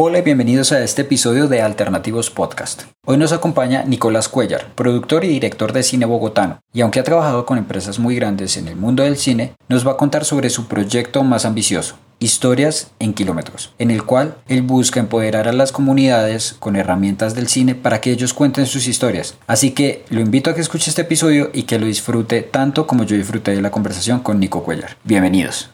Hola 0.00 0.20
y 0.20 0.22
bienvenidos 0.22 0.70
a 0.70 0.84
este 0.84 1.02
episodio 1.02 1.48
de 1.48 1.60
Alternativos 1.60 2.30
Podcast. 2.30 2.84
Hoy 3.04 3.16
nos 3.16 3.32
acompaña 3.32 3.82
Nicolás 3.82 4.28
Cuellar, 4.28 4.72
productor 4.76 5.24
y 5.24 5.28
director 5.28 5.72
de 5.72 5.82
cine 5.82 6.06
bogotano, 6.06 6.60
y 6.72 6.82
aunque 6.82 7.00
ha 7.00 7.02
trabajado 7.02 7.44
con 7.44 7.58
empresas 7.58 7.98
muy 7.98 8.14
grandes 8.14 8.56
en 8.56 8.68
el 8.68 8.76
mundo 8.76 9.02
del 9.02 9.16
cine, 9.16 9.54
nos 9.68 9.84
va 9.84 9.90
a 9.90 9.96
contar 9.96 10.24
sobre 10.24 10.50
su 10.50 10.68
proyecto 10.68 11.24
más 11.24 11.44
ambicioso, 11.44 11.96
Historias 12.20 12.92
en 13.00 13.12
Kilómetros, 13.12 13.72
en 13.80 13.90
el 13.90 14.04
cual 14.04 14.36
él 14.46 14.62
busca 14.62 15.00
empoderar 15.00 15.48
a 15.48 15.52
las 15.52 15.72
comunidades 15.72 16.54
con 16.60 16.76
herramientas 16.76 17.34
del 17.34 17.48
cine 17.48 17.74
para 17.74 18.00
que 18.00 18.12
ellos 18.12 18.34
cuenten 18.34 18.66
sus 18.66 18.86
historias. 18.86 19.34
Así 19.48 19.72
que 19.72 20.04
lo 20.10 20.20
invito 20.20 20.48
a 20.48 20.54
que 20.54 20.60
escuche 20.60 20.90
este 20.90 21.02
episodio 21.02 21.50
y 21.52 21.64
que 21.64 21.80
lo 21.80 21.86
disfrute 21.86 22.42
tanto 22.42 22.86
como 22.86 23.02
yo 23.02 23.16
disfruté 23.16 23.50
de 23.50 23.62
la 23.62 23.72
conversación 23.72 24.20
con 24.20 24.38
Nico 24.38 24.62
Cuellar. 24.62 24.96
Bienvenidos. 25.02 25.70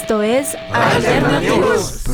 Esto 0.00 0.22
es 0.22 0.54
Alternativos. 0.70 2.04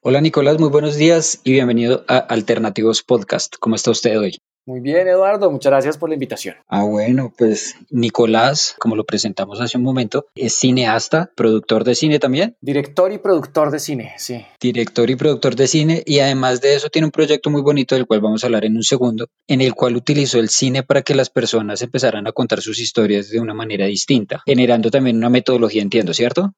Hola 0.00 0.20
Nicolás, 0.20 0.60
muy 0.60 0.68
buenos 0.68 0.94
días 0.94 1.40
y 1.42 1.50
bienvenido 1.50 2.04
a 2.06 2.18
Alternativos 2.18 3.02
Podcast. 3.02 3.56
¿Cómo 3.58 3.74
está 3.74 3.90
usted 3.90 4.16
hoy? 4.16 4.38
Muy 4.66 4.80
bien, 4.80 5.08
Eduardo, 5.08 5.50
muchas 5.50 5.70
gracias 5.70 5.98
por 5.98 6.08
la 6.10 6.14
invitación. 6.14 6.56
Ah, 6.68 6.84
bueno, 6.84 7.32
pues 7.36 7.76
Nicolás, 7.90 8.74
como 8.78 8.94
lo 8.94 9.04
presentamos 9.04 9.60
hace 9.60 9.78
un 9.78 9.84
momento, 9.84 10.26
es 10.34 10.54
cineasta, 10.54 11.30
productor 11.34 11.84
de 11.84 11.94
cine 11.94 12.18
también. 12.18 12.56
Director 12.60 13.10
y 13.12 13.18
productor 13.18 13.70
de 13.70 13.78
cine, 13.78 14.12
sí. 14.18 14.44
Director 14.60 15.08
y 15.10 15.16
productor 15.16 15.56
de 15.56 15.66
cine 15.66 16.02
y 16.06 16.20
además 16.20 16.60
de 16.60 16.74
eso 16.74 16.88
tiene 16.88 17.06
un 17.06 17.12
proyecto 17.12 17.50
muy 17.50 17.62
bonito 17.62 17.94
del 17.94 18.06
cual 18.06 18.20
vamos 18.20 18.44
a 18.44 18.46
hablar 18.46 18.64
en 18.64 18.76
un 18.76 18.82
segundo, 18.82 19.28
en 19.48 19.60
el 19.60 19.74
cual 19.74 19.96
utilizó 19.96 20.38
el 20.38 20.50
cine 20.50 20.82
para 20.82 21.02
que 21.02 21.14
las 21.14 21.30
personas 21.30 21.82
empezaran 21.82 22.26
a 22.26 22.32
contar 22.32 22.60
sus 22.60 22.78
historias 22.78 23.30
de 23.30 23.40
una 23.40 23.54
manera 23.54 23.86
distinta, 23.86 24.42
generando 24.44 24.90
también 24.90 25.16
una 25.16 25.30
metodología, 25.30 25.82
entiendo, 25.82 26.12
¿cierto? 26.14 26.52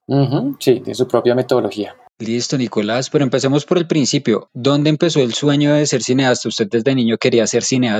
Sí, 0.59 0.81
tiene 0.81 0.95
su 0.95 1.07
propia 1.07 1.35
metodología. 1.35 1.97
Listo, 2.19 2.57
Nicolás, 2.57 3.11
pero 3.11 3.25
empecemos 3.25 3.65
por 3.65 3.79
el 3.79 3.89
principio. 3.89 4.49
¿Dónde 4.53 4.91
empezó 4.91 5.21
el 5.21 5.35
sueño 5.35 5.75
de 5.75 5.87
ser 5.87 6.03
cineasta? 6.03 6.49
¿Usted 6.49 6.69
desde 6.71 6.95
niño 6.95 7.19
quería 7.19 7.47
ser 7.49 7.65
cineasta? 7.65 7.93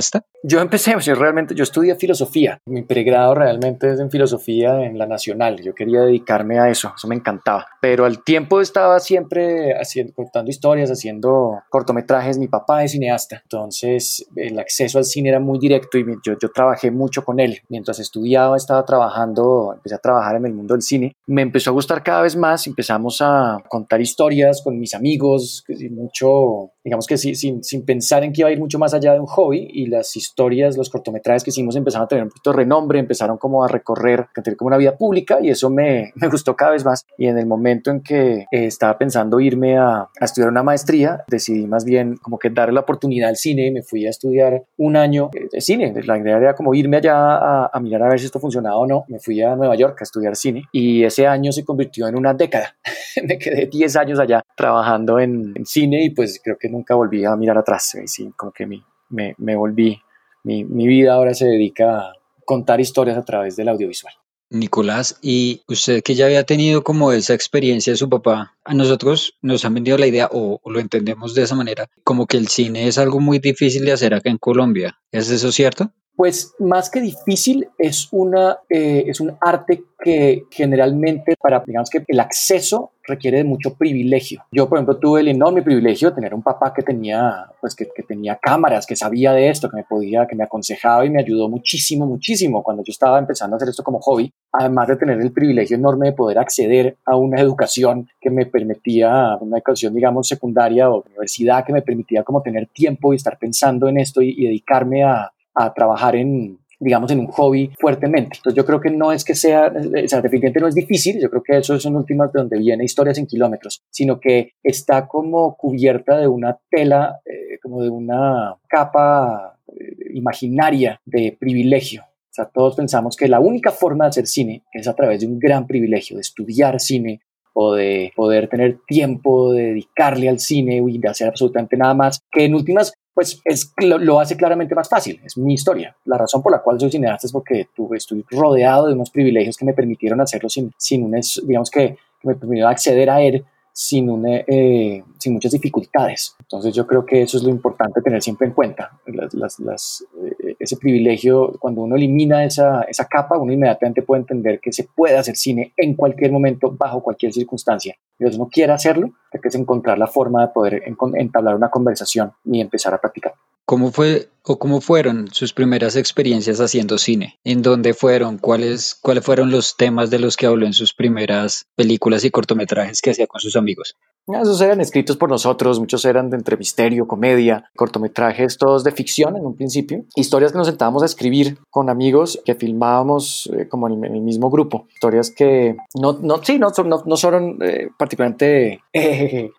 Yo 0.43 0.59
empecé, 0.59 0.95
yo 0.99 1.15
realmente, 1.15 1.55
yo 1.55 1.63
estudié 1.63 1.95
filosofía. 1.95 2.59
Mi 2.65 2.83
pregrado 2.83 3.33
realmente 3.35 3.91
es 3.91 3.99
en 3.99 4.11
filosofía 4.11 4.81
en 4.83 4.97
la 4.97 5.05
Nacional. 5.05 5.61
Yo 5.61 5.73
quería 5.73 6.01
dedicarme 6.01 6.59
a 6.59 6.69
eso, 6.69 6.93
eso 6.95 7.07
me 7.07 7.15
encantaba. 7.15 7.65
Pero 7.81 8.05
al 8.05 8.23
tiempo 8.23 8.59
estaba 8.59 8.99
siempre 8.99 9.73
haciendo, 9.79 10.13
contando 10.13 10.51
historias, 10.51 10.91
haciendo 10.91 11.61
cortometrajes. 11.69 12.37
Mi 12.37 12.47
papá 12.47 12.83
es 12.83 12.91
cineasta, 12.91 13.41
entonces 13.43 14.25
el 14.35 14.59
acceso 14.59 14.97
al 14.97 15.05
cine 15.05 15.29
era 15.29 15.39
muy 15.39 15.59
directo 15.59 15.97
y 15.97 16.05
yo, 16.25 16.33
yo 16.39 16.51
trabajé 16.51 16.91
mucho 16.91 17.23
con 17.23 17.39
él. 17.39 17.61
Mientras 17.69 17.99
estudiaba, 17.99 18.57
estaba 18.57 18.85
trabajando, 18.85 19.73
empecé 19.73 19.95
a 19.95 19.99
trabajar 19.99 20.35
en 20.35 20.45
el 20.45 20.53
mundo 20.53 20.73
del 20.73 20.81
cine. 20.81 21.15
Me 21.27 21.41
empezó 21.41 21.69
a 21.69 21.73
gustar 21.73 22.03
cada 22.03 22.21
vez 22.21 22.35
más, 22.35 22.67
empezamos 22.67 23.19
a 23.21 23.57
contar 23.69 24.01
historias 24.01 24.61
con 24.61 24.79
mis 24.79 24.93
amigos, 24.93 25.63
mucho, 25.91 26.71
digamos 26.83 27.07
que 27.07 27.17
sin, 27.17 27.63
sin 27.63 27.85
pensar 27.85 28.23
en 28.23 28.33
que 28.33 28.41
iba 28.41 28.49
a 28.49 28.51
ir 28.51 28.59
mucho 28.59 28.79
más 28.79 28.93
allá 28.93 29.13
de 29.13 29.19
un 29.19 29.25
hobby 29.25 29.67
y 29.71 29.87
las 29.87 30.15
historias, 30.15 30.77
los 30.77 30.89
cortometrajes 30.89 31.43
que 31.43 31.49
hicimos 31.49 31.75
empezaron 31.75 32.05
a 32.05 32.07
tener 32.07 32.23
un 32.23 32.29
poquito 32.29 32.51
de 32.51 32.57
renombre, 32.57 32.99
empezaron 32.99 33.37
como 33.37 33.63
a 33.63 33.67
recorrer, 33.67 34.27
a 34.35 34.41
tener 34.41 34.57
como 34.57 34.67
una 34.67 34.77
vida 34.77 34.97
pública 34.97 35.39
y 35.41 35.49
eso 35.49 35.69
me, 35.69 36.11
me 36.15 36.27
gustó 36.27 36.55
cada 36.55 36.71
vez 36.71 36.85
más. 36.85 37.05
Y 37.17 37.27
en 37.27 37.37
el 37.37 37.45
momento 37.45 37.91
en 37.91 38.01
que 38.01 38.45
eh, 38.51 38.65
estaba 38.65 38.97
pensando 38.97 39.39
irme 39.39 39.77
a, 39.77 40.09
a, 40.19 40.25
estudiar 40.25 40.49
una 40.49 40.63
maestría, 40.63 41.23
decidí 41.27 41.67
más 41.67 41.85
bien 41.85 42.17
como 42.17 42.37
que 42.37 42.49
darle 42.49 42.73
la 42.73 42.81
oportunidad 42.81 43.29
al 43.29 43.37
cine, 43.37 43.71
me 43.71 43.83
fui 43.83 44.05
a 44.05 44.09
estudiar 44.09 44.63
un 44.77 44.95
año 44.95 45.29
de 45.51 45.61
cine, 45.61 45.93
la 46.05 46.17
idea 46.17 46.37
era 46.37 46.55
como 46.55 46.73
irme 46.73 46.97
allá 46.97 47.15
a, 47.15 47.69
a 47.71 47.79
mirar 47.79 48.03
a 48.03 48.09
ver 48.09 48.19
si 48.19 48.25
esto 48.25 48.39
funcionaba 48.39 48.77
o 48.77 48.85
no, 48.85 49.05
me 49.07 49.19
fui 49.19 49.41
a 49.41 49.55
Nueva 49.55 49.75
York 49.75 49.97
a 50.01 50.03
estudiar 50.03 50.35
cine 50.35 50.63
y 50.71 51.03
ese 51.03 51.27
año 51.27 51.51
se 51.51 51.63
convirtió 51.63 52.07
en 52.07 52.17
una 52.17 52.33
década, 52.33 52.75
me 53.27 53.37
quedé 53.37 53.67
10 53.67 53.95
años 53.95 54.19
allá 54.19 54.43
trabajando 54.55 55.19
en, 55.19 55.53
cine 55.65 56.03
y 56.03 56.09
pues 56.09 56.41
creo 56.43 56.57
que 56.57 56.69
nunca 56.73 56.95
volví 56.95 57.23
a 57.23 57.35
mirar 57.35 57.57
atrás. 57.57 57.95
Sí, 58.05 58.31
como 58.35 58.51
que 58.51 58.65
me, 58.65 58.83
me, 59.09 59.35
me 59.37 59.55
volví, 59.55 60.01
mi, 60.43 60.65
mi 60.65 60.87
vida 60.87 61.13
ahora 61.13 61.33
se 61.33 61.45
dedica 61.45 61.99
a 61.99 62.13
contar 62.45 62.81
historias 62.81 63.17
a 63.17 63.23
través 63.23 63.55
del 63.55 63.69
audiovisual. 63.69 64.13
Nicolás, 64.49 65.17
y 65.21 65.63
usted 65.67 66.03
que 66.03 66.13
ya 66.13 66.25
había 66.25 66.43
tenido 66.43 66.83
como 66.83 67.11
esa 67.11 67.33
experiencia 67.33 67.93
de 67.93 67.97
su 67.97 68.07
papá, 68.07 68.55
a 68.63 68.73
nosotros 68.75 69.35
nos 69.41 69.65
han 69.65 69.73
vendido 69.73 69.97
la 69.97 70.05
idea, 70.05 70.29
o, 70.31 70.59
o, 70.61 70.71
lo 70.71 70.79
entendemos 70.79 71.33
de 71.33 71.41
esa 71.41 71.55
manera, 71.55 71.89
como 72.03 72.27
que 72.27 72.37
el 72.37 72.49
cine 72.49 72.87
es 72.87 72.99
algo 72.99 73.19
muy 73.19 73.39
difícil 73.39 73.83
de 73.85 73.93
hacer 73.93 74.13
acá 74.13 74.29
en 74.29 74.37
Colombia. 74.37 74.99
¿Es 75.11 75.31
eso 75.31 75.51
cierto? 75.51 75.91
Pues 76.15 76.53
más 76.59 76.91
que 76.91 77.01
difícil, 77.01 77.69
es, 77.77 78.07
una, 78.11 78.59
eh, 78.69 79.05
es 79.07 79.19
un 79.19 79.35
arte 79.41 79.83
que 79.99 80.43
generalmente 80.51 81.35
para, 81.41 81.63
digamos 81.65 81.89
que 81.89 82.03
el 82.07 82.19
acceso 82.19 82.91
requiere 83.05 83.37
de 83.37 83.43
mucho 83.43 83.75
privilegio. 83.75 84.43
Yo, 84.51 84.69
por 84.69 84.77
ejemplo, 84.77 84.97
tuve 84.97 85.21
el 85.21 85.29
enorme 85.29 85.61
privilegio 85.61 86.09
de 86.09 86.15
tener 86.15 86.33
un 86.33 86.43
papá 86.43 86.73
que 86.73 86.83
tenía, 86.83 87.47
pues, 87.59 87.75
que, 87.75 87.87
que, 87.93 88.03
tenía 88.03 88.35
cámaras, 88.35 88.85
que 88.85 88.95
sabía 88.95 89.33
de 89.33 89.49
esto, 89.49 89.69
que 89.69 89.77
me 89.77 89.83
podía, 89.83 90.27
que 90.27 90.35
me 90.35 90.43
aconsejaba 90.43 91.05
y 91.05 91.09
me 91.09 91.19
ayudó 91.19 91.49
muchísimo, 91.49 92.05
muchísimo 92.05 92.63
cuando 92.63 92.83
yo 92.83 92.91
estaba 92.91 93.17
empezando 93.17 93.55
a 93.55 93.57
hacer 93.57 93.69
esto 93.69 93.83
como 93.83 93.99
hobby. 93.99 94.31
Además 94.51 94.87
de 94.89 94.97
tener 94.97 95.19
el 95.19 95.31
privilegio 95.31 95.77
enorme 95.77 96.09
de 96.09 96.13
poder 96.13 96.37
acceder 96.37 96.97
a 97.05 97.15
una 97.15 97.41
educación 97.41 98.07
que 98.21 98.29
me 98.29 98.45
permitía, 98.45 99.37
una 99.41 99.57
educación, 99.57 99.93
digamos, 99.93 100.27
secundaria 100.27 100.89
o 100.89 101.03
universidad 101.03 101.65
que 101.65 101.73
me 101.73 101.81
permitía 101.81 102.23
como 102.23 102.41
tener 102.41 102.67
tiempo 102.67 103.13
y 103.13 103.17
estar 103.17 103.37
pensando 103.37 103.87
en 103.87 103.97
esto 103.97 104.21
y, 104.21 104.29
y 104.37 104.45
dedicarme 104.45 105.03
a, 105.03 105.32
a 105.55 105.73
trabajar 105.73 106.15
en, 106.15 106.59
digamos, 106.83 107.11
en 107.11 107.19
un 107.19 107.27
hobby 107.27 107.71
fuertemente. 107.79 108.37
Entonces 108.37 108.55
yo 108.55 108.65
creo 108.65 108.81
que 108.81 108.91
no 108.91 109.11
es 109.11 109.23
que 109.23 109.35
sea, 109.35 109.67
o 109.67 110.07
sea, 110.07 110.21
definitivamente 110.21 110.59
no 110.59 110.67
es 110.67 110.75
difícil, 110.75 111.19
yo 111.19 111.29
creo 111.29 111.43
que 111.43 111.57
eso 111.57 111.75
es 111.75 111.85
en 111.85 111.95
últimas 111.95 112.31
de 112.31 112.39
donde 112.39 112.59
viene 112.59 112.83
historias 112.83 113.17
en 113.17 113.27
kilómetros, 113.27 113.81
sino 113.89 114.19
que 114.19 114.51
está 114.61 115.07
como 115.07 115.55
cubierta 115.55 116.17
de 116.17 116.27
una 116.27 116.57
tela, 116.69 117.19
eh, 117.25 117.59
como 117.61 117.81
de 117.81 117.89
una 117.89 118.55
capa 118.67 119.57
eh, 119.67 120.11
imaginaria 120.13 120.99
de 121.05 121.35
privilegio. 121.39 122.03
O 122.03 122.35
sea, 122.35 122.45
todos 122.45 122.75
pensamos 122.75 123.15
que 123.15 123.27
la 123.27 123.39
única 123.39 123.71
forma 123.71 124.05
de 124.05 124.09
hacer 124.09 124.27
cine 124.27 124.63
es 124.73 124.87
a 124.87 124.95
través 124.95 125.21
de 125.21 125.27
un 125.27 125.37
gran 125.37 125.67
privilegio, 125.67 126.17
de 126.17 126.21
estudiar 126.21 126.79
cine 126.79 127.21
o 127.53 127.75
de 127.75 128.11
poder 128.15 128.47
tener 128.49 128.79
tiempo 128.87 129.53
de 129.53 129.67
dedicarle 129.67 130.27
al 130.27 130.39
cine 130.39 130.81
y 130.87 130.97
de 130.97 131.07
hacer 131.07 131.27
absolutamente 131.27 131.77
nada 131.77 131.93
más, 131.93 132.19
que 132.31 132.45
en 132.45 132.55
últimas 132.55 132.93
pues 133.13 133.41
es, 133.45 133.73
lo, 133.77 133.97
lo, 133.97 134.19
hace 134.19 134.35
claramente 134.35 134.73
más 134.75 134.89
fácil. 134.89 135.21
Es 135.23 135.37
mi 135.37 135.53
historia. 135.53 135.95
La 136.05 136.17
razón 136.17 136.41
por 136.41 136.51
la 136.51 136.61
cual 136.61 136.79
soy 136.79 136.91
cineasta 136.91 137.27
es 137.27 137.33
porque 137.33 137.67
tuve, 137.75 137.97
estoy 137.97 138.25
rodeado 138.29 138.87
de 138.87 138.93
unos 138.93 139.11
privilegios 139.11 139.55
que 139.55 139.65
me 139.65 139.73
permitieron 139.73 140.19
hacerlo 140.19 140.49
sin, 140.49 140.73
sin 140.77 141.03
un, 141.03 141.19
digamos 141.43 141.69
que, 141.69 141.97
que 142.19 142.27
me 142.27 142.35
permitieron 142.35 142.71
acceder 142.71 143.09
a 143.09 143.21
él 143.21 143.45
sin, 143.73 144.09
una, 144.09 144.37
eh, 144.47 145.03
sin 145.17 145.33
muchas 145.33 145.51
dificultades. 145.51 146.35
Entonces 146.39 146.73
yo 146.73 146.85
creo 146.85 147.05
que 147.05 147.23
eso 147.23 147.37
es 147.37 147.43
lo 147.43 147.49
importante 147.49 148.01
tener 148.01 148.21
siempre 148.21 148.47
en 148.47 148.53
cuenta. 148.53 148.99
Eh, 149.07 150.55
ese 150.59 150.77
privilegio, 150.77 151.53
cuando 151.59 151.81
uno 151.81 151.95
elimina 151.95 152.45
esa, 152.45 152.83
esa 152.83 153.05
capa, 153.05 153.37
uno 153.37 153.51
inmediatamente 153.51 154.03
puede 154.03 154.21
entender 154.21 154.59
que 154.61 154.71
se 154.71 154.87
puede 154.95 155.17
hacer 155.17 155.35
cine 155.35 155.73
en 155.75 155.95
cualquier 155.95 156.31
momento, 156.31 156.71
bajo 156.71 157.01
cualquier 157.01 157.33
circunstancia. 157.33 157.95
Si 158.17 158.23
uno 158.23 158.47
quiere 158.49 158.71
hacerlo, 158.71 159.11
hay 159.31 159.41
que 159.41 159.57
encontrar 159.57 159.97
la 159.97 160.07
forma 160.07 160.45
de 160.45 160.53
poder 160.53 160.83
entablar 160.85 161.55
una 161.55 161.69
conversación 161.69 162.31
y 162.45 162.61
empezar 162.61 162.93
a 162.93 163.01
practicar. 163.01 163.33
¿Cómo 163.65 163.91
fue 163.91 164.29
o 164.45 164.59
cómo 164.59 164.81
fueron 164.81 165.29
sus 165.31 165.53
primeras 165.53 165.95
experiencias 165.95 166.59
haciendo 166.59 166.97
cine? 166.97 167.39
¿En 167.43 167.61
dónde 167.61 167.93
fueron? 167.93 168.37
¿Cuáles, 168.37 168.95
¿Cuáles 168.95 169.23
fueron 169.23 169.51
los 169.51 169.77
temas 169.77 170.09
de 170.09 170.19
los 170.19 170.35
que 170.35 170.45
habló 170.45 170.65
en 170.65 170.73
sus 170.73 170.93
primeras 170.93 171.65
películas 171.75 172.25
y 172.25 172.31
cortometrajes 172.31 173.01
que 173.01 173.11
hacía 173.11 173.27
con 173.27 173.39
sus 173.39 173.55
amigos? 173.55 173.95
Esos 174.27 174.61
eran 174.61 174.79
escritos 174.79 175.17
por 175.17 175.29
nosotros, 175.29 175.79
muchos 175.79 176.05
eran 176.05 176.29
de 176.29 176.37
entre 176.37 176.55
misterio, 176.55 177.07
comedia, 177.07 177.69
cortometrajes, 177.75 178.57
todos 178.57 178.83
de 178.85 178.91
ficción 178.91 179.35
en 179.35 179.45
un 179.45 179.55
principio, 179.55 180.05
historias 180.15 180.53
que 180.53 180.57
nos 180.57 180.67
sentábamos 180.67 181.03
a 181.03 181.07
escribir 181.07 181.57
con 181.69 181.89
amigos 181.89 182.41
que 182.45 182.55
filmábamos 182.55 183.51
eh, 183.53 183.67
como 183.67 183.89
en 183.89 184.03
el, 184.05 184.21
mismo 184.21 184.49
grupo, 184.49 184.87
historias 184.93 185.29
que 185.29 185.75
no, 186.01 186.13
no 186.21 186.41
sí, 186.41 186.57
no, 186.57 186.71
no, 186.85 187.03
no 187.05 187.17
son 187.17 187.57
eh, 187.61 187.89
particularmente, 187.97 188.79
eh, 188.93 189.51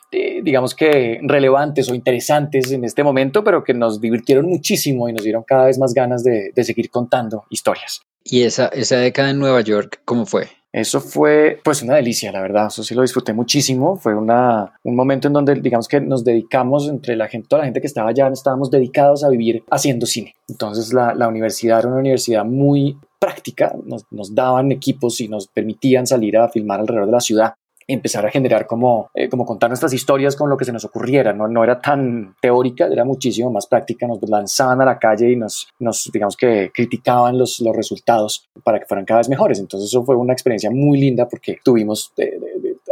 digamos 0.42 0.74
que 0.74 1.20
relevantes 1.22 1.90
o 1.90 1.94
interesantes 1.94 2.72
en 2.72 2.84
este 2.84 3.04
momento, 3.04 3.44
pero 3.44 3.62
que 3.62 3.74
nos 3.74 4.00
divirtieron 4.00 4.46
muchísimo 4.46 4.73
y 5.08 5.12
nos 5.12 5.22
dieron 5.22 5.44
cada 5.44 5.66
vez 5.66 5.78
más 5.78 5.94
ganas 5.94 6.22
de, 6.22 6.52
de 6.54 6.64
seguir 6.64 6.90
contando 6.90 7.44
historias. 7.50 8.02
¿Y 8.22 8.42
esa, 8.42 8.68
esa 8.68 8.96
década 8.96 9.30
en 9.30 9.38
Nueva 9.38 9.60
York, 9.60 10.00
cómo 10.04 10.24
fue? 10.24 10.48
Eso 10.74 11.00
fue 11.00 11.60
pues 11.62 11.82
una 11.82 11.94
delicia, 11.94 12.32
la 12.32 12.40
verdad, 12.40 12.66
eso 12.66 12.82
sí 12.82 12.96
lo 12.96 13.02
disfruté 13.02 13.32
muchísimo, 13.32 13.94
fue 13.94 14.12
una, 14.16 14.72
un 14.82 14.96
momento 14.96 15.28
en 15.28 15.34
donde 15.34 15.54
digamos 15.54 15.86
que 15.86 16.00
nos 16.00 16.24
dedicamos, 16.24 16.88
entre 16.88 17.14
la 17.14 17.28
gente, 17.28 17.46
toda 17.48 17.60
la 17.60 17.66
gente 17.66 17.80
que 17.80 17.86
estaba 17.86 18.10
allá, 18.10 18.26
estábamos 18.26 18.72
dedicados 18.72 19.22
a 19.22 19.28
vivir 19.28 19.62
haciendo 19.70 20.04
cine. 20.04 20.34
Entonces 20.48 20.92
la, 20.92 21.14
la 21.14 21.28
universidad 21.28 21.78
era 21.78 21.88
una 21.88 21.98
universidad 21.98 22.44
muy 22.44 22.98
práctica, 23.20 23.72
nos, 23.84 24.04
nos 24.10 24.34
daban 24.34 24.72
equipos 24.72 25.20
y 25.20 25.28
nos 25.28 25.46
permitían 25.46 26.08
salir 26.08 26.36
a 26.38 26.48
filmar 26.48 26.80
alrededor 26.80 27.06
de 27.06 27.12
la 27.12 27.20
ciudad 27.20 27.54
empezar 27.86 28.26
a 28.26 28.30
generar 28.30 28.66
como, 28.66 29.10
eh, 29.14 29.28
como 29.28 29.44
contar 29.44 29.70
nuestras 29.70 29.92
historias 29.92 30.36
con 30.36 30.50
lo 30.50 30.56
que 30.56 30.64
se 30.64 30.72
nos 30.72 30.84
ocurriera. 30.84 31.32
No, 31.32 31.48
no 31.48 31.62
era 31.62 31.80
tan 31.80 32.36
teórica, 32.40 32.86
era 32.86 33.04
muchísimo 33.04 33.50
más 33.50 33.66
práctica. 33.66 34.06
Nos 34.06 34.18
lanzaban 34.28 34.80
a 34.80 34.84
la 34.84 34.98
calle 34.98 35.32
y 35.32 35.36
nos, 35.36 35.68
nos 35.78 36.10
digamos 36.12 36.36
que 36.36 36.70
criticaban 36.72 37.38
los, 37.38 37.60
los 37.60 37.74
resultados 37.74 38.48
para 38.62 38.78
que 38.78 38.86
fueran 38.86 39.04
cada 39.04 39.18
vez 39.18 39.28
mejores. 39.28 39.58
Entonces 39.58 39.88
eso 39.88 40.04
fue 40.04 40.16
una 40.16 40.32
experiencia 40.32 40.70
muy 40.70 40.98
linda 40.98 41.28
porque 41.28 41.58
tuvimos 41.62 42.12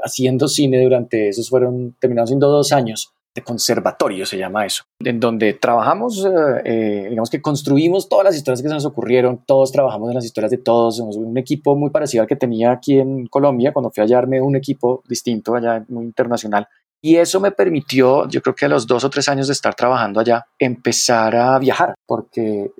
haciendo 0.04 0.48
cine 0.48 0.82
durante, 0.82 1.28
esos 1.28 1.48
fueron, 1.48 1.94
terminados 2.00 2.30
siendo 2.30 2.48
dos 2.48 2.72
años 2.72 3.12
de 3.34 3.42
conservatorio, 3.42 4.26
se 4.26 4.36
llama 4.36 4.66
eso, 4.66 4.84
en 5.00 5.18
donde 5.18 5.54
trabajamos, 5.54 6.24
eh, 6.24 6.62
eh, 6.64 7.06
digamos 7.08 7.30
que 7.30 7.40
construimos 7.40 8.08
todas 8.08 8.24
las 8.24 8.36
historias 8.36 8.60
que 8.60 8.68
se 8.68 8.74
nos 8.74 8.84
ocurrieron, 8.84 9.42
todos 9.46 9.72
trabajamos 9.72 10.10
en 10.10 10.16
las 10.16 10.24
historias 10.24 10.50
de 10.50 10.58
todos, 10.58 10.98
somos 10.98 11.16
un 11.16 11.38
equipo 11.38 11.74
muy 11.74 11.90
parecido 11.90 12.22
al 12.22 12.28
que 12.28 12.36
tenía 12.36 12.72
aquí 12.72 12.98
en 12.98 13.26
Colombia, 13.26 13.72
cuando 13.72 13.90
fui 13.90 14.02
a 14.02 14.04
hallarme 14.04 14.42
un 14.42 14.54
equipo 14.54 15.02
distinto 15.08 15.54
allá, 15.54 15.84
muy 15.88 16.04
internacional, 16.04 16.68
y 17.04 17.16
eso 17.16 17.40
me 17.40 17.50
permitió, 17.50 18.28
yo 18.28 18.40
creo 18.40 18.54
que 18.54 18.66
a 18.66 18.68
los 18.68 18.86
dos 18.86 19.02
o 19.02 19.10
tres 19.10 19.28
años 19.28 19.48
de 19.48 19.52
estar 19.52 19.74
trabajando 19.74 20.20
allá, 20.20 20.46
empezar 20.56 21.34
a 21.34 21.58
viajar, 21.58 21.94
porque 22.06 22.70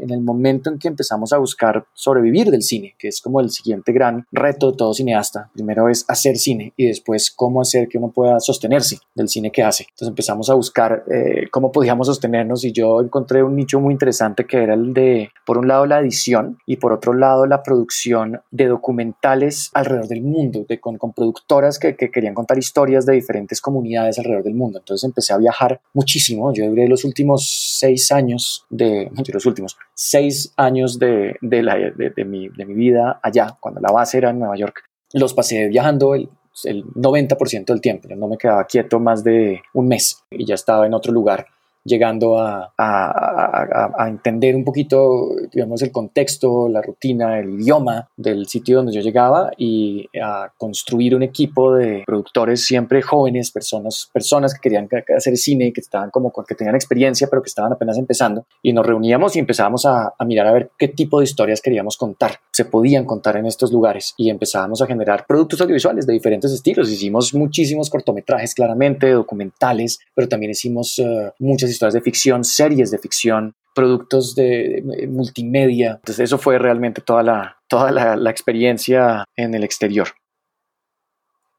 en 0.00 0.10
el 0.10 0.20
momento 0.20 0.70
en 0.70 0.78
que 0.78 0.86
empezamos 0.86 1.32
a 1.32 1.38
buscar 1.38 1.84
sobrevivir 1.92 2.52
del 2.52 2.62
cine, 2.62 2.94
que 2.96 3.08
es 3.08 3.20
como 3.20 3.40
el 3.40 3.50
siguiente 3.50 3.92
gran 3.92 4.24
reto 4.30 4.70
de 4.70 4.76
todo 4.76 4.94
cineasta, 4.94 5.50
primero 5.52 5.88
es 5.88 6.04
hacer 6.06 6.36
cine 6.36 6.74
y 6.76 6.86
después 6.86 7.32
cómo 7.34 7.60
hacer 7.60 7.88
que 7.88 7.98
uno 7.98 8.12
pueda 8.12 8.38
sostenerse 8.38 8.98
del 9.16 9.28
cine 9.28 9.50
que 9.50 9.64
hace. 9.64 9.86
Entonces 9.90 10.08
empezamos 10.08 10.48
a 10.48 10.54
buscar 10.54 11.04
eh, 11.10 11.48
cómo 11.50 11.72
podíamos 11.72 12.06
sostenernos 12.06 12.64
y 12.64 12.72
yo 12.72 13.00
encontré 13.00 13.42
un 13.42 13.56
nicho 13.56 13.80
muy 13.80 13.92
interesante 13.92 14.46
que 14.46 14.62
era 14.62 14.74
el 14.74 14.94
de, 14.94 15.30
por 15.44 15.58
un 15.58 15.66
lado, 15.66 15.86
la 15.86 15.98
edición 15.98 16.58
y 16.66 16.76
por 16.76 16.92
otro 16.92 17.14
lado, 17.14 17.46
la 17.46 17.64
producción 17.64 18.40
de 18.52 18.66
documentales 18.66 19.70
alrededor 19.74 20.06
del 20.06 20.22
mundo, 20.22 20.64
de, 20.68 20.78
con, 20.78 20.98
con 20.98 21.12
productoras 21.12 21.80
que, 21.80 21.96
que 21.96 22.12
querían 22.12 22.34
contar 22.34 22.58
historias 22.58 23.06
de 23.06 23.14
diferentes 23.14 23.55
comunidades 23.60 24.18
alrededor 24.18 24.44
del 24.44 24.54
mundo. 24.54 24.78
Entonces 24.78 25.04
empecé 25.04 25.32
a 25.32 25.38
viajar 25.38 25.80
muchísimo. 25.92 26.52
Yo 26.52 26.66
duré 26.68 26.88
los 26.88 27.04
últimos 27.04 27.76
seis 27.78 28.10
años 28.12 28.64
de, 28.70 29.10
los 29.32 29.46
últimos 29.46 29.76
seis 29.94 30.52
años 30.56 30.98
de, 30.98 31.36
de, 31.40 31.62
la, 31.62 31.76
de, 31.76 32.24
mi, 32.24 32.48
de 32.48 32.64
mi 32.64 32.74
vida 32.74 33.20
allá, 33.22 33.56
cuando 33.60 33.80
la 33.80 33.92
base 33.92 34.18
era 34.18 34.30
en 34.30 34.38
Nueva 34.38 34.56
York. 34.56 34.84
Los 35.12 35.34
pasé 35.34 35.68
viajando 35.68 36.14
el, 36.14 36.28
el 36.64 36.84
90% 36.84 37.66
del 37.66 37.80
tiempo. 37.80 38.08
no 38.14 38.28
me 38.28 38.38
quedaba 38.38 38.64
quieto 38.66 38.98
más 38.98 39.22
de 39.22 39.62
un 39.74 39.88
mes 39.88 40.22
y 40.30 40.44
ya 40.44 40.54
estaba 40.54 40.86
en 40.86 40.94
otro 40.94 41.12
lugar 41.12 41.46
llegando 41.86 42.38
a, 42.38 42.72
a, 42.76 43.90
a, 43.96 44.08
entender 44.08 44.54
un 44.54 44.64
poquito, 44.64 45.30
digamos, 45.52 45.82
el 45.82 45.92
contexto, 45.92 46.68
la 46.68 46.82
rutina, 46.82 47.38
el 47.38 47.60
idioma 47.60 48.08
del 48.16 48.46
sitio 48.46 48.78
donde 48.78 48.92
yo 48.92 49.00
llegaba 49.00 49.50
y 49.56 50.08
a 50.20 50.52
construir 50.58 51.14
un 51.14 51.22
equipo 51.22 51.74
de 51.74 52.02
productores 52.06 52.64
siempre 52.64 53.02
jóvenes, 53.02 53.50
personas, 53.50 54.10
personas 54.12 54.54
que 54.54 54.60
querían 54.60 54.88
hacer 55.16 55.36
cine, 55.36 55.72
que 55.72 55.80
estaban 55.80 56.10
como 56.10 56.32
que 56.46 56.54
tenían 56.54 56.74
experiencia, 56.74 57.28
pero 57.28 57.42
que 57.42 57.48
estaban 57.48 57.72
apenas 57.72 57.98
empezando. 57.98 58.44
Y 58.62 58.72
nos 58.72 58.84
reuníamos 58.84 59.36
y 59.36 59.38
empezábamos 59.38 59.86
a, 59.86 60.14
a 60.18 60.24
mirar 60.24 60.46
a 60.46 60.52
ver 60.52 60.70
qué 60.78 60.88
tipo 60.88 61.18
de 61.18 61.24
historias 61.24 61.60
queríamos 61.60 61.96
contar, 61.96 62.40
se 62.52 62.64
podían 62.64 63.04
contar 63.04 63.36
en 63.36 63.46
estos 63.46 63.72
lugares 63.72 64.14
y 64.16 64.30
empezábamos 64.30 64.82
a 64.82 64.86
generar 64.86 65.26
productos 65.26 65.60
audiovisuales 65.60 66.06
de 66.06 66.12
diferentes 66.12 66.52
estilos. 66.52 66.90
Hicimos 66.90 67.34
muchísimos 67.34 67.90
cortometrajes, 67.90 68.54
claramente, 68.54 69.10
documentales, 69.10 69.98
pero 70.14 70.28
también 70.28 70.52
hicimos 70.52 70.98
uh, 70.98 71.30
muchas 71.38 71.70
historias 71.76 71.94
de 71.94 72.00
ficción, 72.00 72.44
series 72.44 72.90
de 72.90 72.98
ficción, 72.98 73.54
productos 73.76 74.34
de, 74.34 74.82
multimedia. 75.08 75.96
Entonces 75.96 76.20
eso 76.20 76.38
fue 76.38 76.58
realmente 76.58 77.02
toda 77.02 77.22
la, 77.22 77.58
toda 77.68 77.92
la, 77.92 78.30
experiencia 78.30 79.24
en 79.36 79.54
el 79.54 79.64
exterior. 79.64 80.08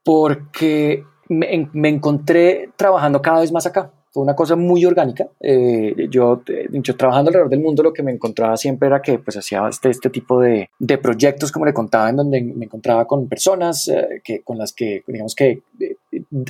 Porque 0.04 1.04
me, 1.28 1.70
encontré 1.88 2.70
trabajando 2.76 3.22
cada 3.22 3.40
vez 3.40 3.52
más 3.52 3.66
acá. 3.66 3.92
Fue 4.10 4.22
una 4.22 4.34
cosa 4.34 4.56
muy 4.56 4.84
orgánica. 4.84 5.28
Eh, 5.38 6.08
yo, 6.10 6.42
yo, 6.72 6.96
trabajando 6.96 7.28
alrededor 7.28 7.50
del 7.50 7.60
mundo 7.60 7.82
lo 7.82 7.92
que 7.92 8.02
me 8.02 8.10
encontraba 8.10 8.56
siempre 8.56 8.88
era 8.88 9.02
que 9.02 9.18
pues 9.18 9.36
hacía 9.36 9.68
este, 9.68 9.90
este 9.90 10.10
tipo 10.10 10.40
de, 10.40 10.70
de 10.78 10.98
proyectos, 10.98 11.52
como 11.52 11.66
le 11.66 11.74
contaba, 11.74 12.08
en 12.08 12.16
donde 12.16 12.40
me 12.40 12.64
encontraba 12.64 13.06
con 13.06 13.28
personas 13.28 13.86
eh, 13.86 14.22
que, 14.24 14.40
con 14.42 14.58
las 14.58 14.72
que, 14.72 15.04
digamos 15.06 15.34
que 15.36 15.62
eh, 15.78 15.87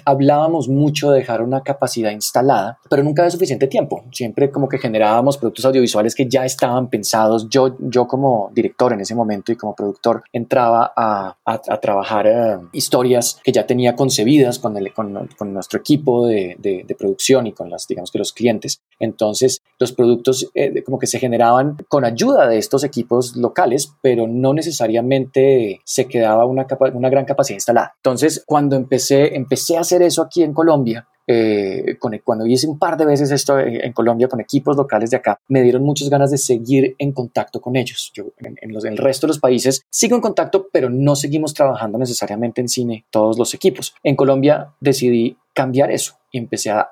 hablábamos 0.05 0.69
mucho 0.69 1.11
de 1.11 1.21
dejar 1.21 1.43
una 1.43 1.63
capacidad 1.63 2.11
instalada, 2.11 2.79
pero 2.89 3.03
nunca 3.03 3.25
de 3.25 3.31
suficiente 3.31 3.67
tiempo. 3.67 4.05
Siempre 4.13 4.51
como 4.51 4.69
que 4.69 4.79
generábamos 4.79 5.39
productos 5.39 5.65
audiovisuales 5.65 6.15
que 6.15 6.29
ya 6.29 6.45
estaban 6.45 6.89
pensados. 6.89 7.49
Yo, 7.49 7.77
yo 7.81 8.07
como 8.07 8.51
director 8.55 8.93
en 8.93 9.01
ese 9.01 9.15
momento 9.15 9.53
y 9.53 9.57
como 9.57 9.75
productor 9.75 10.23
entraba 10.33 10.93
a, 10.97 11.37
a, 11.45 11.81
trabajar 11.81 12.27
eh, 12.27 12.59
historias 12.73 13.41
que 13.43 13.53
ya 13.53 13.67
tenía 13.67 13.95
concebidas 13.95 14.59
con, 14.59 14.77
el, 14.77 14.93
con, 14.93 15.29
con 15.37 15.53
nuestro 15.53 15.79
equipo 15.79 16.27
de, 16.27 16.57
de, 16.59 16.85
de, 16.87 16.95
producción 16.95 17.47
y 17.47 17.53
con 17.53 17.71
las, 17.71 17.87
digamos 17.87 18.11
que 18.11 18.19
los 18.19 18.33
clientes. 18.33 18.81
Entonces 18.99 19.63
los 19.79 19.93
productos 19.93 20.51
eh, 20.55 20.83
como 20.83 20.99
que 20.99 21.07
se 21.07 21.19
generaban 21.19 21.77
con 21.89 22.05
ayuda 22.05 22.49
de 22.49 22.59
estos 22.59 22.83
equipos 22.85 23.37
locales, 23.37 23.93
pero 24.03 24.27
no 24.27 24.55
necesariamente 24.55 25.81
se 25.85 26.07
quedaba 26.07 26.47
una, 26.47 26.67
una 26.95 27.09
gran 27.09 27.25
capacidad 27.25 27.57
instalada. 27.57 27.95
Entonces 27.97 28.43
cuando 28.47 28.77
empecé, 28.77 29.37
empecé 29.37 29.68
empecé 29.69 29.77
a 29.77 29.81
hacer 29.81 30.03
eso 30.03 30.23
aquí 30.23 30.43
en 30.43 30.53
Colombia, 30.53 31.07
eh, 31.27 31.99
cuando 32.25 32.47
hice 32.47 32.67
un 32.67 32.79
par 32.79 32.97
de 32.97 33.05
veces 33.05 33.31
esto 33.31 33.59
en 33.59 33.93
Colombia 33.93 34.29
con 34.29 34.41
equipos 34.41 34.77
locales 34.77 35.11
de 35.11 35.19
acá, 35.19 35.39
me 35.49 35.63
dieron 35.63 35.83
muchas 35.83 36.09
ganas 36.09 36.31
de 36.31 36.39
seguir 36.39 36.95
en 36.99 37.13
contacto 37.13 37.61
con 37.61 37.77
ellos. 37.77 38.11
Yo 38.15 38.33
en, 38.39 38.73
los, 38.73 38.85
en, 38.87 38.93
el 38.93 38.99
resto 38.99 39.27
de 39.27 39.29
los 39.29 39.39
países 39.39 39.83
sigo 39.91 40.17
en 40.17 40.23
contacto, 40.23 40.69
pero 40.73 40.89
no 40.89 41.17
seguimos 41.17 41.53
trabajando 41.53 41.99
necesariamente 41.99 42.63
en 42.63 42.69
cine 42.69 43.05
todos 43.11 43.39
los 43.39 43.53
equipos. 43.53 43.95
En 44.03 44.17
Colombia 44.17 44.73
decidí 44.81 45.37
cambiar 45.53 45.91
eso 45.91 46.15
empecé 46.33 46.71
a, 46.71 46.91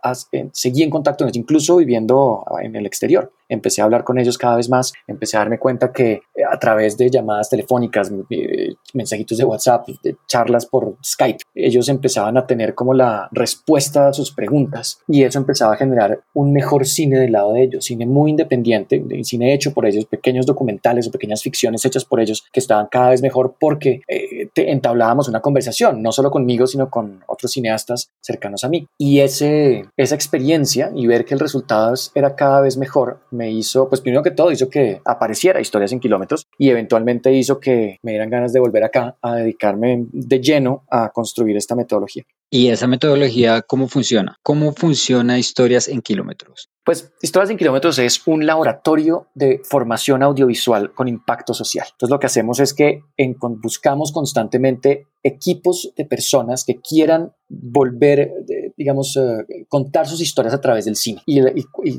seguir 0.53 0.85
en 0.85 0.91
contacto 0.91 1.25
con 1.25 1.29
ellos, 1.29 1.37
incluso 1.37 1.77
viviendo 1.77 2.45
en 2.63 2.77
el 2.77 2.87
exterior. 2.87 3.33
Empecé 3.49 3.81
a 3.81 3.85
hablar 3.85 4.03
con 4.03 4.19
ellos 4.19 4.39
cada 4.39 4.57
vez 4.57 4.69
más, 4.69 4.93
empecé 5.07 5.37
a 5.37 5.41
darme 5.41 5.61
cuenta 5.61 5.93
que 5.93 6.13
eh, 6.35 6.43
a 6.51 6.59
través 6.59 6.97
de 6.97 7.09
llamadas 7.09 7.49
telefónicas, 7.49 8.13
eh, 8.31 8.75
mensajitos 8.93 9.39
de 9.39 9.45
WhatsApp, 9.45 9.87
de 10.03 10.17
charlas 10.27 10.67
por 10.67 10.97
Skype, 11.05 11.39
ellos 11.55 11.89
empezaban 11.89 12.37
a 12.37 12.47
tener 12.47 12.75
como 12.75 12.93
la 12.93 13.29
respuesta 13.31 14.09
a 14.09 14.13
sus 14.13 14.33
preguntas 14.33 15.01
y 15.07 15.23
eso 15.23 15.39
empezaba 15.39 15.75
a 15.75 15.77
generar 15.77 16.23
un 16.35 16.53
mejor 16.53 16.87
cine 16.87 17.21
del 17.21 17.33
lado 17.33 17.53
de 17.53 17.63
ellos, 17.63 17.85
cine 17.85 18.05
muy 18.05 18.33
independiente, 18.33 19.01
cine 19.23 19.55
hecho 19.55 19.73
por 19.73 19.87
ellos, 19.87 20.07
pequeños 20.07 20.45
documentales 20.45 21.07
o 21.07 21.13
pequeñas 21.13 21.43
ficciones 21.43 21.85
hechas 21.85 22.05
por 22.05 22.19
ellos 22.19 22.45
que 22.53 22.59
estaban 22.59 22.89
cada 22.91 23.11
vez 23.11 23.23
mejor 23.23 23.55
porque 23.61 24.01
eh, 24.09 24.49
entablábamos 24.57 25.29
una 25.29 25.41
conversación, 25.41 26.03
no 26.03 26.11
solo 26.11 26.31
conmigo, 26.33 26.67
sino 26.67 26.91
con 26.91 27.23
otros 27.29 27.53
cineastas 27.53 28.11
cercanos 28.21 28.65
a 28.65 28.69
mí. 28.69 28.89
Y 28.99 29.21
ese, 29.27 29.85
esa 29.97 30.15
experiencia 30.15 30.91
y 30.95 31.07
ver 31.07 31.25
que 31.25 31.35
el 31.35 31.41
resultado 31.41 31.95
era 32.15 32.35
cada 32.35 32.61
vez 32.61 32.77
mejor 32.77 33.21
me 33.31 33.51
hizo, 33.51 33.89
pues 33.89 34.01
primero 34.01 34.23
que 34.23 34.31
todo, 34.31 34.51
hizo 34.51 34.69
que 34.71 35.01
apareciera 35.05 35.61
historias 35.61 35.93
en 35.93 36.01
kilómetros 36.01 36.47
y 36.59 36.71
eventualmente 36.71 37.33
hizo 37.33 37.61
que 37.61 37.99
me 38.03 38.13
dieran 38.13 38.31
ganas 38.31 38.53
de 38.53 38.61
volver 38.61 38.85
acá 38.85 39.17
a 39.21 39.35
dedicarme 39.35 40.07
de 40.13 40.41
lleno 40.41 40.85
a 40.91 41.11
construir 41.11 41.57
esta 41.57 41.77
metodología. 41.77 42.25
¿Y 42.51 42.69
esa 42.69 42.87
metodología 42.87 43.63
cómo 43.63 43.89
funciona? 43.89 44.39
¿Cómo 44.43 44.73
funciona 44.73 45.39
historias 45.39 45.89
en 45.89 46.01
kilómetros? 46.01 46.71
Pues 46.87 47.13
Historias 47.21 47.51
en 47.51 47.57
Kilómetros 47.57 47.99
es 47.99 48.25
un 48.29 48.47
laboratorio 48.47 49.27
de 49.35 49.61
formación 49.65 50.23
audiovisual 50.23 50.95
con 50.95 51.09
impacto 51.09 51.53
social. 51.53 51.89
Entonces 51.91 52.13
lo 52.13 52.21
que 52.21 52.27
hacemos 52.27 52.61
es 52.61 52.75
que 52.75 53.03
en, 53.17 53.37
buscamos 53.41 54.13
constantemente 54.13 55.09
equipos 55.27 55.93
de 55.97 56.05
personas 56.05 56.65
que 56.65 56.77
quieran 56.77 57.33
volver, 57.49 58.33
digamos, 58.77 59.17
eh, 59.17 59.67
contar 59.69 60.07
sus 60.07 60.21
historias 60.21 60.53
a 60.53 60.61
través 60.61 60.85
del 60.85 60.97
cine. 60.97 61.23
Y, 61.27 61.41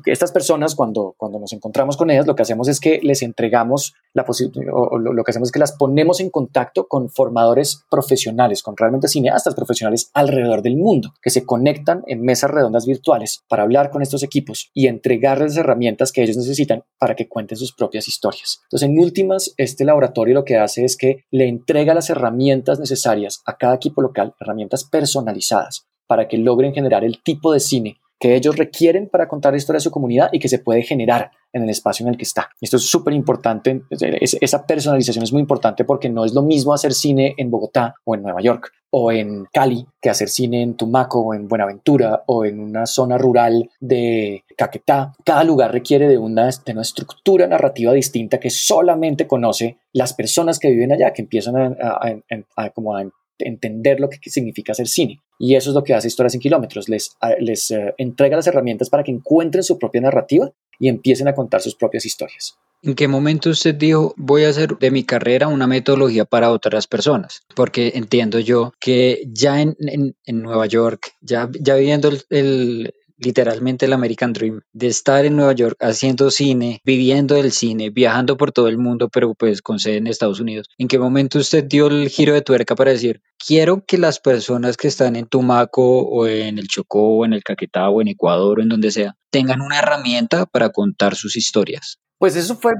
estas 0.05 0.31
personas, 0.31 0.75
cuando, 0.75 1.15
cuando 1.17 1.39
nos 1.39 1.53
encontramos 1.53 1.95
con 1.95 2.09
ellas, 2.09 2.27
lo 2.27 2.35
que 2.35 2.41
hacemos 2.41 2.67
es 2.67 2.79
que 2.79 2.99
les 3.01 3.21
entregamos 3.21 3.93
la 4.13 4.25
posibilidad, 4.25 4.73
o, 4.73 4.97
lo, 4.97 5.23
que 5.23 5.31
hacemos 5.31 5.47
es 5.47 5.51
que 5.53 5.59
las 5.59 5.71
ponemos 5.73 6.19
en 6.19 6.29
contacto 6.29 6.87
con 6.87 7.09
formadores 7.09 7.83
profesionales, 7.89 8.61
con 8.61 8.75
realmente 8.75 9.07
cineastas 9.07 9.55
profesionales 9.55 10.09
alrededor 10.13 10.61
del 10.61 10.75
mundo, 10.75 11.13
que 11.21 11.29
se 11.29 11.45
conectan 11.45 12.03
en 12.07 12.23
mesas 12.23 12.51
redondas 12.51 12.85
virtuales 12.85 13.43
para 13.47 13.63
hablar 13.63 13.89
con 13.89 14.01
estos 14.01 14.23
equipos 14.23 14.69
y 14.73 14.87
entregarles 14.87 15.55
herramientas 15.55 16.11
que 16.11 16.23
ellos 16.23 16.37
necesitan 16.37 16.83
para 16.97 17.15
que 17.15 17.29
cuenten 17.29 17.57
sus 17.57 17.73
propias 17.73 18.07
historias. 18.07 18.59
Entonces, 18.63 18.89
en 18.89 18.99
últimas, 18.99 19.53
este 19.57 19.85
laboratorio 19.85 20.33
lo 20.33 20.45
que 20.45 20.57
hace 20.57 20.83
es 20.83 20.97
que 20.97 21.23
le 21.31 21.47
entrega 21.47 21.93
las 21.93 22.09
herramientas 22.09 22.79
necesarias 22.79 23.16
a 23.45 23.57
cada 23.57 23.75
equipo 23.75 24.01
local, 24.01 24.35
herramientas 24.39 24.83
personalizadas, 24.83 25.87
para 26.07 26.27
que 26.27 26.37
logren 26.37 26.73
generar 26.73 27.03
el 27.03 27.21
tipo 27.21 27.51
de 27.51 27.59
cine 27.59 27.97
que 28.19 28.35
ellos 28.35 28.57
requieren 28.57 29.09
para 29.09 29.27
contar 29.27 29.53
la 29.53 29.57
historia 29.57 29.77
de 29.77 29.83
su 29.83 29.91
comunidad 29.91 30.29
y 30.31 30.39
que 30.39 30.49
se 30.49 30.59
puede 30.59 30.83
generar 30.83 31.31
en 31.53 31.63
el 31.63 31.69
espacio 31.69 32.05
en 32.05 32.11
el 32.11 32.17
que 32.17 32.23
está. 32.23 32.49
Esto 32.59 32.77
es 32.77 32.89
súper 32.89 33.13
importante, 33.13 33.83
esa 33.89 34.65
personalización 34.65 35.23
es 35.23 35.31
muy 35.31 35.41
importante 35.41 35.85
porque 35.85 36.09
no 36.09 36.25
es 36.25 36.33
lo 36.33 36.41
mismo 36.41 36.73
hacer 36.73 36.93
cine 36.93 37.35
en 37.37 37.51
Bogotá 37.51 37.95
o 38.03 38.15
en 38.15 38.23
Nueva 38.23 38.41
York 38.41 38.71
o 38.89 39.11
en 39.11 39.45
Cali 39.51 39.85
que 40.01 40.09
hacer 40.09 40.29
cine 40.29 40.61
en 40.61 40.75
Tumaco 40.75 41.19
o 41.19 41.33
en 41.33 41.47
Buenaventura 41.47 42.23
o 42.27 42.45
en 42.45 42.59
una 42.59 42.85
zona 42.85 43.17
rural 43.17 43.69
de 43.79 44.43
Caquetá. 44.57 45.13
Cada 45.25 45.43
lugar 45.43 45.71
requiere 45.71 46.07
de 46.07 46.17
una, 46.17 46.45
de 46.47 46.71
una 46.71 46.81
estructura 46.81 47.47
narrativa 47.47 47.93
distinta 47.93 48.39
que 48.39 48.49
solamente 48.49 49.27
conoce 49.27 49.77
las 49.93 50.13
personas 50.13 50.59
que 50.59 50.69
viven 50.69 50.91
allá, 50.91 51.11
que 51.11 51.21
empiezan 51.21 51.77
a, 51.79 52.69
como 52.73 52.95
a 52.95 53.03
entender 53.39 53.99
lo 53.99 54.09
que 54.09 54.17
significa 54.29 54.71
hacer 54.71 54.87
cine. 54.87 55.21
Y 55.39 55.55
eso 55.55 55.69
es 55.69 55.75
lo 55.75 55.83
que 55.83 55.93
hace 55.93 56.07
Historias 56.07 56.35
en 56.35 56.41
Kilómetros. 56.41 56.89
Les, 56.89 57.15
les 57.39 57.71
eh, 57.71 57.93
entrega 57.97 58.35
las 58.35 58.47
herramientas 58.47 58.89
para 58.89 59.03
que 59.03 59.11
encuentren 59.11 59.63
su 59.63 59.77
propia 59.77 60.01
narrativa 60.01 60.51
y 60.79 60.89
empiecen 60.89 61.27
a 61.27 61.35
contar 61.35 61.61
sus 61.61 61.75
propias 61.75 62.05
historias. 62.05 62.57
¿En 62.83 62.93
qué 62.93 63.07
momento 63.07 63.49
usted 63.49 63.73
dijo 63.73 64.13
voy 64.17 64.43
a 64.43 64.49
hacer 64.49 64.77
de 64.77 64.91
mi 64.91 65.03
carrera 65.03 65.47
una 65.47 65.65
metodología 65.65 66.25
para 66.25 66.51
otras 66.51 66.85
personas? 66.85 67.41
Porque 67.55 67.93
entiendo 67.95 68.39
yo 68.39 68.73
que 68.79 69.23
ya 69.31 69.61
en, 69.61 69.75
en, 69.79 70.41
Nueva 70.41 70.67
York, 70.67 71.13
ya, 71.21 71.49
ya 71.59 71.75
viviendo 71.75 72.11
el, 72.29 72.93
literalmente 73.17 73.85
el 73.85 73.93
American 73.93 74.33
Dream, 74.33 74.61
de 74.73 74.87
estar 74.87 75.25
en 75.25 75.35
Nueva 75.35 75.53
York 75.53 75.77
haciendo 75.79 76.31
cine, 76.31 76.81
viviendo 76.83 77.35
el 77.35 77.51
cine, 77.51 77.89
viajando 77.89 78.37
por 78.37 78.51
todo 78.51 78.67
el 78.67 78.77
mundo, 78.77 79.09
pero 79.09 79.33
pues 79.33 79.61
con 79.61 79.79
sede 79.79 79.97
en 79.97 80.07
Estados 80.07 80.39
Unidos. 80.39 80.67
¿En 80.77 80.87
qué 80.87 80.99
momento 80.99 81.39
usted 81.39 81.63
dio 81.63 81.87
el 81.87 82.09
giro 82.09 82.33
de 82.33 82.41
tuerca 82.41 82.75
para 82.75 82.91
decir, 82.91 83.21
quiero 83.37 83.83
que 83.85 83.97
las 83.97 84.19
personas 84.19 84.77
que 84.77 84.87
están 84.87 85.15
en 85.15 85.27
Tumaco 85.27 86.01
o 86.01 86.27
en 86.27 86.57
el 86.57 86.67
Chocó 86.67 87.17
o 87.17 87.25
en 87.25 87.33
el 87.33 87.43
Caquetá 87.43 87.89
o 87.89 88.01
en 88.01 88.09
Ecuador 88.09 88.59
o 88.59 88.61
en 88.61 88.69
donde 88.69 88.91
sea, 88.91 89.15
tengan 89.31 89.61
una 89.61 89.79
herramienta 89.79 90.45
para 90.45 90.69
contar 90.69 91.15
sus 91.15 91.35
historias? 91.35 91.99
Pues 92.19 92.35
eso 92.35 92.55
fue, 92.55 92.73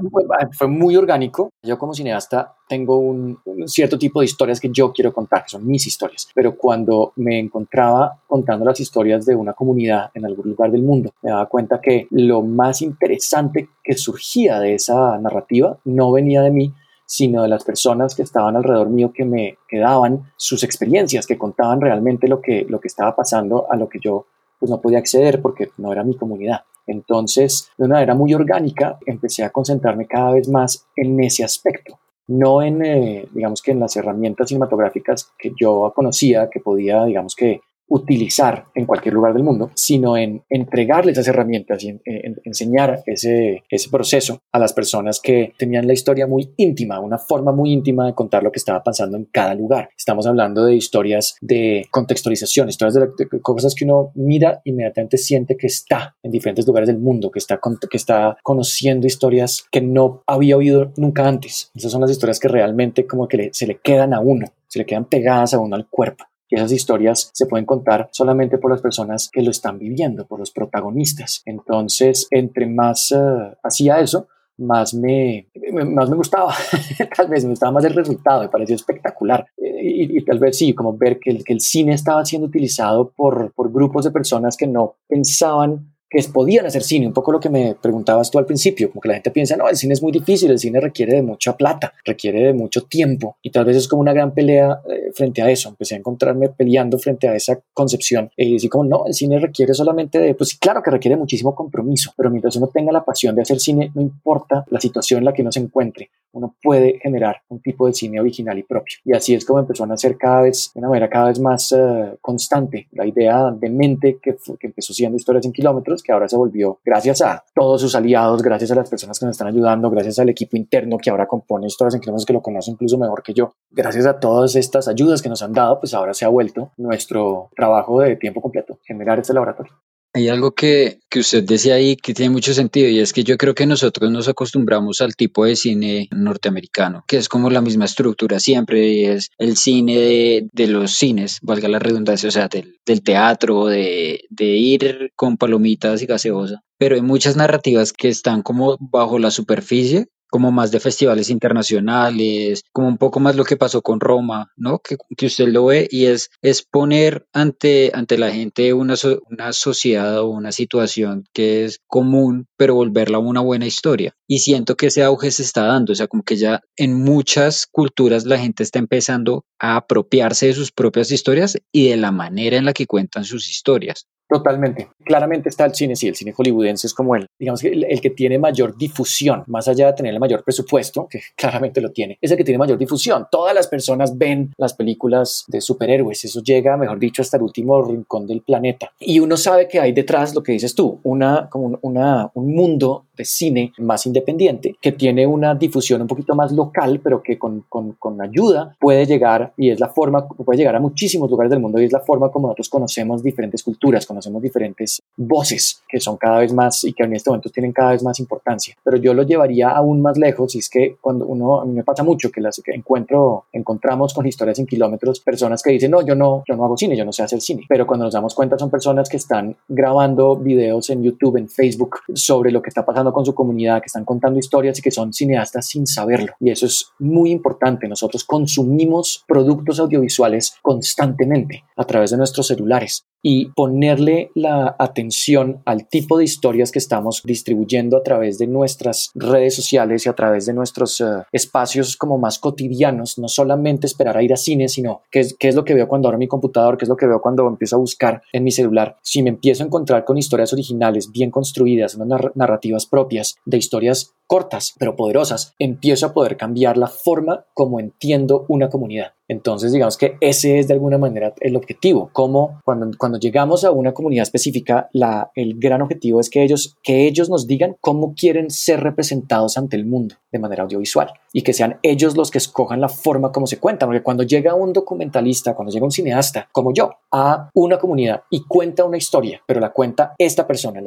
fue 0.50 0.66
muy 0.66 0.96
orgánico. 0.96 1.50
Yo 1.62 1.78
como 1.78 1.94
cineasta 1.94 2.56
tengo 2.68 2.98
un, 2.98 3.38
cierto 3.66 3.96
tipo 3.96 4.18
de 4.18 4.26
historias 4.26 4.58
que 4.58 4.70
yo 4.72 4.92
quiero 4.92 5.12
contar, 5.12 5.44
que 5.44 5.50
son 5.50 5.64
mis 5.64 5.86
historias. 5.86 6.28
Pero 6.34 6.56
cuando 6.56 7.12
me 7.16 7.38
encontraba 7.38 8.20
contando 8.26 8.64
las 8.64 8.80
historias 8.80 9.26
de 9.26 9.36
una 9.36 9.52
comunidad 9.52 10.10
en 10.14 10.26
algún 10.26 10.50
lugar 10.50 10.72
del 10.72 10.82
mundo, 10.82 11.12
me 11.22 11.30
daba 11.30 11.46
cuenta 11.46 11.80
que 11.80 12.08
lo 12.10 12.42
más 12.42 12.82
interesante 12.82 13.68
que 13.84 13.94
surgía 13.94 14.58
de 14.58 14.74
esa 14.74 15.16
narrativa 15.18 15.78
no 15.84 16.10
venía 16.10 16.42
de 16.42 16.50
mí, 16.50 16.74
sino 17.06 17.42
de 17.42 17.48
las 17.48 17.62
personas 17.62 18.16
que 18.16 18.22
estaban 18.22 18.56
alrededor 18.56 18.90
mío 18.90 19.12
que 19.14 19.24
me 19.24 19.56
daban 19.70 20.32
sus 20.36 20.64
experiencias, 20.64 21.28
que 21.28 21.38
contaban 21.38 21.80
realmente 21.80 22.26
lo 22.26 22.40
que, 22.40 22.66
lo 22.68 22.80
que 22.80 22.88
estaba 22.88 23.14
pasando 23.14 23.70
a 23.70 23.76
lo 23.76 23.88
que 23.88 24.00
yo 24.00 24.26
pues 24.58 24.68
no 24.68 24.80
podía 24.80 24.98
acceder 24.98 25.40
porque 25.40 25.70
no 25.78 25.92
era 25.92 26.02
mi 26.02 26.16
comunidad. 26.16 26.62
Entonces, 26.88 27.70
de 27.78 27.84
una 27.84 27.96
manera 27.96 28.14
muy 28.14 28.34
orgánica, 28.34 28.98
empecé 29.06 29.44
a 29.44 29.50
concentrarme 29.50 30.06
cada 30.06 30.32
vez 30.32 30.48
más 30.48 30.86
en 30.96 31.22
ese 31.22 31.44
aspecto, 31.44 32.00
no 32.26 32.62
en, 32.62 32.84
eh, 32.84 33.28
digamos 33.32 33.62
que 33.62 33.70
en 33.70 33.80
las 33.80 33.96
herramientas 33.96 34.48
cinematográficas 34.48 35.32
que 35.38 35.52
yo 35.58 35.92
conocía, 35.94 36.48
que 36.50 36.60
podía, 36.60 37.04
digamos 37.04 37.36
que 37.36 37.60
utilizar 37.88 38.66
en 38.74 38.86
cualquier 38.86 39.14
lugar 39.14 39.32
del 39.32 39.42
mundo, 39.42 39.70
sino 39.74 40.16
en 40.16 40.42
entregarle 40.48 41.12
esas 41.12 41.28
herramientas 41.28 41.82
y 41.82 41.88
en, 41.88 42.00
enseñar 42.44 43.02
ese, 43.06 43.62
ese 43.68 43.90
proceso 43.90 44.40
a 44.52 44.58
las 44.58 44.72
personas 44.72 45.20
que 45.20 45.52
tenían 45.58 45.86
la 45.86 45.92
historia 45.92 46.26
muy 46.26 46.52
íntima, 46.56 47.00
una 47.00 47.18
forma 47.18 47.52
muy 47.52 47.72
íntima 47.72 48.06
de 48.06 48.14
contar 48.14 48.42
lo 48.42 48.52
que 48.52 48.58
estaba 48.58 48.82
pasando 48.82 49.16
en 49.16 49.24
cada 49.24 49.54
lugar. 49.54 49.90
Estamos 49.96 50.26
hablando 50.26 50.64
de 50.64 50.76
historias 50.76 51.36
de 51.40 51.86
contextualización, 51.90 52.68
historias 52.68 52.94
de, 52.94 53.28
cosas 53.40 53.74
que 53.74 53.84
uno 53.84 54.12
mira 54.14 54.60
inmediatamente 54.64 55.18
siente 55.18 55.56
que 55.56 55.66
está 55.66 56.16
en 56.22 56.30
diferentes 56.30 56.66
lugares 56.66 56.88
del 56.88 56.98
mundo, 56.98 57.30
que 57.30 57.38
está, 57.38 57.60
que 57.90 57.96
está 57.96 58.36
conociendo 58.42 59.06
historias 59.06 59.66
que 59.70 59.80
no 59.80 60.22
había 60.26 60.56
oído 60.56 60.92
nunca 60.96 61.26
antes. 61.26 61.70
Esas 61.74 61.92
son 61.92 62.00
las 62.00 62.10
historias 62.10 62.38
que 62.38 62.48
realmente 62.48 63.06
como 63.06 63.28
que 63.28 63.50
se 63.52 63.66
le 63.66 63.78
quedan 63.78 64.14
a 64.14 64.20
uno, 64.20 64.46
se 64.66 64.78
le 64.78 64.86
quedan 64.86 65.06
pegadas 65.06 65.54
a 65.54 65.58
uno 65.58 65.76
al 65.76 65.88
cuerpo. 65.88 66.24
Y 66.48 66.56
esas 66.56 66.72
historias 66.72 67.30
se 67.32 67.46
pueden 67.46 67.66
contar 67.66 68.08
solamente 68.10 68.58
por 68.58 68.70
las 68.70 68.80
personas 68.80 69.28
que 69.30 69.42
lo 69.42 69.50
están 69.50 69.78
viviendo, 69.78 70.26
por 70.26 70.38
los 70.38 70.50
protagonistas. 70.50 71.42
Entonces, 71.44 72.26
entre 72.30 72.66
más 72.66 73.12
eh, 73.12 73.56
hacía 73.62 74.00
eso, 74.00 74.28
más 74.58 74.92
me, 74.92 75.48
más 75.72 76.10
me 76.10 76.16
gustaba, 76.16 76.52
tal 77.16 77.28
vez 77.28 77.44
me 77.44 77.50
gustaba 77.50 77.72
más 77.72 77.84
el 77.84 77.94
resultado, 77.94 78.42
me 78.42 78.48
pareció 78.48 78.74
espectacular. 78.74 79.46
Eh, 79.56 80.08
y, 80.10 80.24
tal 80.24 80.38
vez 80.38 80.58
sí, 80.58 80.74
como 80.74 80.96
ver 80.96 81.18
que 81.18 81.30
el, 81.30 81.44
que 81.44 81.52
el 81.52 81.60
cine 81.60 81.94
estaba 81.94 82.24
siendo 82.24 82.48
utilizado 82.48 83.10
por, 83.10 83.52
por 83.52 83.72
grupos 83.72 84.04
de 84.04 84.10
personas 84.10 84.56
que 84.56 84.66
no 84.66 84.96
pensaban 85.06 85.92
que 86.10 86.22
podían 86.32 86.66
hacer 86.66 86.82
cine, 86.82 87.06
un 87.06 87.12
poco 87.12 87.32
lo 87.32 87.40
que 87.40 87.50
me 87.50 87.74
preguntabas 87.74 88.30
tú 88.30 88.38
al 88.38 88.46
principio, 88.46 88.90
como 88.90 89.00
que 89.00 89.08
la 89.08 89.14
gente 89.14 89.30
piensa, 89.30 89.56
no, 89.56 89.68
el 89.68 89.76
cine 89.76 89.94
es 89.94 90.02
muy 90.02 90.12
difícil, 90.12 90.50
el 90.50 90.58
cine 90.58 90.80
requiere 90.80 91.16
de 91.16 91.22
mucha 91.22 91.56
plata, 91.56 91.92
requiere 92.04 92.44
de 92.44 92.52
mucho 92.54 92.82
tiempo 92.82 93.36
y 93.42 93.50
tal 93.50 93.64
vez 93.64 93.76
es 93.76 93.88
como 93.88 94.02
una 94.02 94.12
gran 94.12 94.32
pelea 94.32 94.80
eh, 94.90 95.10
frente 95.14 95.42
a 95.42 95.50
eso, 95.50 95.68
empecé 95.68 95.94
a 95.94 95.98
encontrarme 95.98 96.48
peleando 96.48 96.98
frente 96.98 97.28
a 97.28 97.34
esa 97.34 97.60
concepción 97.72 98.30
y 98.36 98.54
decir 98.54 98.70
como, 98.70 98.84
no, 98.84 99.06
el 99.06 99.14
cine 99.14 99.38
requiere 99.38 99.74
solamente 99.74 100.18
de, 100.18 100.34
pues 100.34 100.54
claro 100.54 100.82
que 100.82 100.90
requiere 100.90 101.16
muchísimo 101.16 101.54
compromiso, 101.54 102.12
pero 102.16 102.30
mientras 102.30 102.56
uno 102.56 102.68
tenga 102.68 102.92
la 102.92 103.04
pasión 103.04 103.34
de 103.34 103.42
hacer 103.42 103.60
cine, 103.60 103.90
no 103.94 104.02
importa 104.02 104.64
la 104.70 104.80
situación 104.80 105.18
en 105.18 105.24
la 105.26 105.32
que 105.32 105.42
uno 105.42 105.52
se 105.52 105.60
encuentre, 105.60 106.10
uno 106.32 106.54
puede 106.62 106.98
generar 107.00 107.42
un 107.48 107.60
tipo 107.60 107.86
de 107.86 107.94
cine 107.94 108.20
original 108.20 108.58
y 108.58 108.62
propio. 108.62 108.98
Y 109.04 109.12
así 109.14 109.34
es 109.34 109.44
como 109.44 109.60
empezó 109.60 109.84
a 109.84 109.86
nacer 109.86 110.16
cada 110.16 110.42
vez, 110.42 110.70
de 110.74 110.80
una 110.80 110.88
manera 110.88 111.08
cada 111.08 111.28
vez 111.28 111.40
más 111.40 111.72
eh, 111.72 112.16
constante, 112.20 112.88
la 112.92 113.06
idea 113.06 113.50
de 113.50 113.70
mente 113.70 114.18
que, 114.22 114.36
que 114.58 114.66
empezó 114.66 114.92
siendo 114.92 115.16
historias 115.16 115.44
en 115.44 115.52
kilómetros, 115.52 115.97
que 116.02 116.12
ahora 116.12 116.28
se 116.28 116.36
volvió, 116.36 116.80
gracias 116.84 117.22
a 117.22 117.44
todos 117.54 117.80
sus 117.80 117.94
aliados, 117.94 118.42
gracias 118.42 118.70
a 118.70 118.74
las 118.74 118.88
personas 118.88 119.18
que 119.18 119.26
nos 119.26 119.34
están 119.34 119.48
ayudando, 119.48 119.90
gracias 119.90 120.18
al 120.18 120.28
equipo 120.28 120.56
interno 120.56 120.98
que 120.98 121.10
ahora 121.10 121.26
compone 121.26 121.66
historias 121.66 121.94
en 121.94 122.00
kilómetros 122.00 122.26
que 122.26 122.32
lo 122.32 122.42
conoce 122.42 122.70
incluso 122.70 122.98
mejor 122.98 123.22
que 123.22 123.34
yo, 123.34 123.54
gracias 123.70 124.06
a 124.06 124.18
todas 124.18 124.56
estas 124.56 124.88
ayudas 124.88 125.22
que 125.22 125.28
nos 125.28 125.42
han 125.42 125.52
dado, 125.52 125.80
pues 125.80 125.94
ahora 125.94 126.14
se 126.14 126.24
ha 126.24 126.28
vuelto 126.28 126.72
nuestro 126.76 127.50
trabajo 127.54 128.00
de 128.00 128.16
tiempo 128.16 128.40
completo, 128.40 128.78
generar 128.84 129.18
este 129.18 129.34
laboratorio. 129.34 129.72
Hay 130.14 130.28
algo 130.28 130.52
que, 130.52 131.00
que, 131.10 131.20
usted 131.20 131.44
decía 131.44 131.74
ahí 131.74 131.96
que 131.96 132.14
tiene 132.14 132.30
mucho 132.30 132.54
sentido 132.54 132.88
y 132.88 132.98
es 132.98 133.12
que 133.12 133.24
yo 133.24 133.36
creo 133.36 133.54
que 133.54 133.66
nosotros 133.66 134.10
nos 134.10 134.26
acostumbramos 134.26 135.00
al 135.00 135.14
tipo 135.14 135.44
de 135.44 135.54
cine 135.54 136.08
norteamericano, 136.10 137.04
que 137.06 137.18
es 137.18 137.28
como 137.28 137.50
la 137.50 137.60
misma 137.60 137.84
estructura 137.84 138.40
siempre 138.40 139.12
es 139.12 139.30
el 139.38 139.56
cine 139.56 139.98
de, 139.98 140.48
de 140.52 140.66
los 140.66 140.92
cines, 140.92 141.38
valga 141.42 141.68
la 141.68 141.78
redundancia, 141.78 142.28
o 142.28 142.32
sea, 142.32 142.48
del, 142.48 142.78
del 142.86 143.02
teatro, 143.02 143.66
de, 143.66 144.24
de 144.30 144.44
ir 144.44 145.12
con 145.14 145.36
palomitas 145.36 146.02
y 146.02 146.06
gaseosa. 146.06 146.62
Pero 146.78 146.94
hay 146.94 147.02
muchas 147.02 147.36
narrativas 147.36 147.92
que 147.92 148.08
están 148.08 148.42
como 148.42 148.76
bajo 148.80 149.18
la 149.18 149.30
superficie 149.30 150.06
como 150.30 150.52
más 150.52 150.70
de 150.70 150.80
festivales 150.80 151.30
internacionales, 151.30 152.62
como 152.72 152.88
un 152.88 152.98
poco 152.98 153.20
más 153.20 153.36
lo 153.36 153.44
que 153.44 153.56
pasó 153.56 153.82
con 153.82 154.00
Roma, 154.00 154.52
¿no? 154.56 154.78
Que, 154.80 154.96
que 155.16 155.26
usted 155.26 155.48
lo 155.48 155.66
ve 155.66 155.88
y 155.90 156.06
es, 156.06 156.30
es 156.42 156.62
poner 156.62 157.26
ante, 157.32 157.90
ante 157.94 158.18
la 158.18 158.30
gente 158.30 158.72
una, 158.72 158.94
una 159.30 159.52
sociedad 159.52 160.20
o 160.20 160.28
una 160.28 160.52
situación 160.52 161.24
que 161.32 161.64
es 161.64 161.80
común, 161.86 162.46
pero 162.56 162.74
volverla 162.74 163.18
una 163.18 163.40
buena 163.40 163.66
historia. 163.66 164.14
Y 164.26 164.40
siento 164.40 164.76
que 164.76 164.86
ese 164.86 165.02
auge 165.02 165.30
se 165.30 165.42
está 165.42 165.64
dando, 165.64 165.92
o 165.92 165.96
sea, 165.96 166.06
como 166.06 166.22
que 166.22 166.36
ya 166.36 166.60
en 166.76 166.94
muchas 166.94 167.66
culturas 167.66 168.24
la 168.24 168.38
gente 168.38 168.62
está 168.62 168.78
empezando 168.78 169.44
a 169.58 169.76
apropiarse 169.76 170.46
de 170.46 170.54
sus 170.54 170.72
propias 170.72 171.10
historias 171.10 171.58
y 171.72 171.88
de 171.88 171.96
la 171.96 172.12
manera 172.12 172.56
en 172.56 172.64
la 172.64 172.72
que 172.72 172.86
cuentan 172.86 173.24
sus 173.24 173.48
historias. 173.48 174.06
Totalmente. 174.28 174.88
Claramente 175.04 175.48
está 175.48 175.64
el 175.64 175.74
cine, 175.74 175.96
sí, 175.96 176.06
el 176.06 176.14
cine 176.14 176.32
hollywoodense 176.32 176.86
es 176.86 176.92
como 176.92 177.16
el, 177.16 177.26
digamos 177.38 177.62
que 177.62 177.68
el, 177.68 178.00
que 178.00 178.10
tiene 178.10 178.38
mayor 178.38 178.76
difusión, 178.76 179.42
más 179.46 179.66
allá 179.68 179.86
de 179.86 179.92
tener 179.94 180.12
el 180.12 180.20
mayor 180.20 180.44
presupuesto, 180.44 181.08
que 181.08 181.20
claramente 181.36 181.80
lo 181.80 181.90
tiene, 181.92 182.18
es 182.20 182.30
el 182.30 182.36
que 182.36 182.44
tiene 182.44 182.58
mayor 182.58 182.76
difusión. 182.76 183.26
Todas 183.30 183.54
las 183.54 183.68
personas 183.68 184.18
ven 184.18 184.52
las 184.58 184.74
películas 184.74 185.44
de 185.48 185.62
superhéroes, 185.62 186.24
eso 186.24 186.42
llega, 186.42 186.76
mejor 186.76 186.98
dicho, 186.98 187.22
hasta 187.22 187.38
el 187.38 187.44
último 187.44 187.80
rincón 187.82 188.26
del 188.26 188.42
planeta. 188.42 188.92
Y 189.00 189.18
uno 189.20 189.38
sabe 189.38 189.66
que 189.66 189.80
hay 189.80 189.92
detrás 189.92 190.34
lo 190.34 190.42
que 190.42 190.52
dices 190.52 190.74
tú, 190.74 191.00
una, 191.04 191.48
como 191.48 191.78
una, 191.80 192.30
un 192.34 192.54
mundo 192.54 193.06
de 193.16 193.24
cine 193.24 193.72
más 193.78 194.06
independiente, 194.06 194.76
que 194.80 194.92
tiene 194.92 195.26
una 195.26 195.54
difusión 195.54 196.02
un 196.02 196.06
poquito 196.06 196.34
más 196.34 196.52
local, 196.52 197.00
pero 197.02 197.22
que 197.22 197.38
con, 197.38 197.64
con, 197.68 197.92
con 197.92 198.20
ayuda 198.20 198.76
puede 198.78 199.06
llegar, 199.06 199.52
y 199.56 199.70
es 199.70 199.80
la 199.80 199.88
forma, 199.88 200.28
puede 200.28 200.58
llegar 200.58 200.76
a 200.76 200.80
muchísimos 200.80 201.30
lugares 201.30 201.50
del 201.50 201.60
mundo, 201.60 201.80
y 201.80 201.84
es 201.84 201.92
la 201.92 202.00
forma 202.00 202.30
como 202.30 202.48
nosotros 202.48 202.68
conocemos 202.68 203.22
diferentes 203.22 203.62
culturas, 203.62 204.06
conocemos 204.18 204.42
diferentes 204.42 205.00
voces 205.16 205.82
que 205.88 206.00
son 206.00 206.16
cada 206.16 206.40
vez 206.40 206.52
más 206.52 206.84
y 206.84 206.92
que 206.92 207.04
en 207.04 207.14
este 207.14 207.30
momento 207.30 207.50
tienen 207.50 207.72
cada 207.72 207.92
vez 207.92 208.02
más 208.02 208.18
importancia. 208.18 208.74
Pero 208.82 208.96
yo 208.96 209.14
lo 209.14 209.22
llevaría 209.22 209.70
aún 209.70 210.02
más 210.02 210.18
lejos 210.18 210.54
y 210.54 210.58
es 210.58 210.68
que 210.68 210.96
cuando 211.00 211.26
uno, 211.26 211.60
a 211.60 211.64
mí 211.64 211.72
me 211.72 211.84
pasa 211.84 212.02
mucho 212.02 212.30
que 212.30 212.40
las 212.40 212.60
que 212.62 212.72
encuentro, 212.72 213.46
encontramos 213.52 214.12
con 214.12 214.26
historias 214.26 214.58
en 214.58 214.66
kilómetros, 214.66 215.20
personas 215.20 215.62
que 215.62 215.70
dicen, 215.70 215.92
no, 215.92 216.02
yo 216.02 216.14
no, 216.14 216.42
yo 216.48 216.56
no 216.56 216.64
hago 216.64 216.76
cine, 216.76 216.96
yo 216.96 217.04
no 217.04 217.12
sé 217.12 217.22
hacer 217.22 217.40
cine. 217.40 217.62
Pero 217.68 217.86
cuando 217.86 218.04
nos 218.04 218.14
damos 218.14 218.34
cuenta 218.34 218.58
son 218.58 218.70
personas 218.70 219.08
que 219.08 219.16
están 219.16 219.56
grabando 219.68 220.36
videos 220.36 220.90
en 220.90 221.02
YouTube, 221.02 221.36
en 221.36 221.48
Facebook, 221.48 221.98
sobre 222.14 222.50
lo 222.50 222.60
que 222.60 222.68
está 222.68 222.84
pasando 222.84 223.12
con 223.12 223.24
su 223.24 223.34
comunidad, 223.34 223.80
que 223.80 223.86
están 223.86 224.04
contando 224.04 224.38
historias 224.38 224.78
y 224.78 224.82
que 224.82 224.90
son 224.90 225.12
cineastas 225.12 225.66
sin 225.66 225.86
saberlo. 225.86 226.32
Y 226.40 226.50
eso 226.50 226.66
es 226.66 226.90
muy 226.98 227.30
importante. 227.30 227.88
Nosotros 227.88 228.24
consumimos 228.24 229.24
productos 229.26 229.78
audiovisuales 229.78 230.54
constantemente 230.60 231.64
a 231.76 231.84
través 231.84 232.10
de 232.10 232.16
nuestros 232.16 232.48
celulares 232.48 233.06
y 233.22 233.46
ponerle 233.46 234.30
la 234.34 234.76
atención 234.78 235.62
al 235.64 235.88
tipo 235.88 236.18
de 236.18 236.24
historias 236.24 236.70
que 236.70 236.78
estamos 236.78 237.22
distribuyendo 237.24 237.96
a 237.96 238.02
través 238.02 238.38
de 238.38 238.46
nuestras 238.46 239.10
redes 239.14 239.54
sociales 239.56 240.06
y 240.06 240.08
a 240.08 240.14
través 240.14 240.46
de 240.46 240.54
nuestros 240.54 241.00
eh, 241.00 241.04
espacios 241.32 241.96
como 241.96 242.18
más 242.18 242.38
cotidianos, 242.38 243.18
no 243.18 243.28
solamente 243.28 243.86
esperar 243.86 244.16
a 244.16 244.22
ir 244.22 244.32
a 244.32 244.36
cine, 244.36 244.68
sino 244.68 245.02
qué 245.10 245.20
es, 245.20 245.54
lo 245.54 245.64
que 245.64 245.74
veo 245.74 245.88
cuando 245.88 246.08
abro 246.08 246.18
mi 246.18 246.28
computador, 246.28 246.76
qué 246.76 246.84
es 246.84 246.88
lo 246.88 246.96
que 246.96 247.06
veo 247.06 247.20
cuando 247.20 247.46
empiezo 247.46 247.76
a 247.76 247.80
buscar 247.80 248.22
en 248.32 248.44
mi 248.44 248.50
celular. 248.50 248.96
Si 249.02 249.22
me 249.22 249.30
empiezo 249.30 249.62
a 249.62 249.66
encontrar 249.66 250.04
con 250.04 250.18
historias 250.18 250.52
originales, 250.52 251.10
bien 251.10 251.30
construidas, 251.30 251.94
unas 251.94 252.20
narrativas 252.34 252.86
propias 252.86 253.36
de 253.44 253.58
historias 253.58 254.14
cortas 254.28 254.74
pero 254.78 254.94
poderosas, 254.94 255.54
empiezo 255.58 256.06
a 256.06 256.12
poder 256.12 256.36
cambiar 256.36 256.76
la 256.76 256.86
forma 256.86 257.46
como 257.54 257.80
entiendo 257.80 258.44
una 258.48 258.68
comunidad 258.68 259.14
Entonces, 259.26 259.72
digamos 259.72 259.96
que 259.96 260.16
ese 260.20 260.58
es 260.58 260.68
de 260.68 260.74
alguna 260.74 260.98
manera 260.98 261.34
el 261.40 261.56
objetivo. 261.56 262.10
Como 262.12 262.60
cuando 262.64 262.86
llegamos 263.16 263.64
a 263.64 263.70
una 263.70 263.92
comunidad 263.94 264.22
específica, 264.22 264.88
la, 264.92 265.30
el 265.34 265.58
gran 265.58 265.82
objetivo 265.82 266.20
es 266.20 266.28
que 266.28 266.42
ellos, 266.42 266.76
que 266.82 267.06
ellos 267.06 267.30
nos 267.30 267.46
digan 267.46 267.76
cómo 267.80 268.14
quieren 268.14 268.50
ser 268.50 268.80
representados 268.80 269.56
ante 269.56 269.76
el 269.76 269.86
mundo 269.86 270.16
de 270.30 270.38
manera 270.38 270.64
audiovisual 270.64 271.10
y 271.32 271.42
que 271.42 271.52
sean 271.52 271.78
ellos 271.82 272.16
los 272.16 272.30
que 272.30 272.38
escojan 272.38 272.80
la 272.80 272.88
forma 272.88 273.32
como 273.32 273.46
se 273.46 273.58
cuenta. 273.58 273.86
Porque 273.86 274.02
cuando 274.02 274.22
llega 274.22 274.54
un 274.54 274.72
documentalista, 274.72 275.54
cuando 275.54 275.72
llega 275.72 275.84
un 275.84 275.90
cineasta 275.90 276.48
como 276.52 276.72
yo 276.72 276.90
a 277.12 277.50
una 277.54 277.78
comunidad 277.78 278.22
y 278.30 278.44
cuenta 278.44 278.84
una 278.84 278.96
historia, 278.96 279.40
pero 279.46 279.60
la 279.60 279.70
cuenta 279.70 280.14
esta 280.18 280.46
persona, 280.46 280.82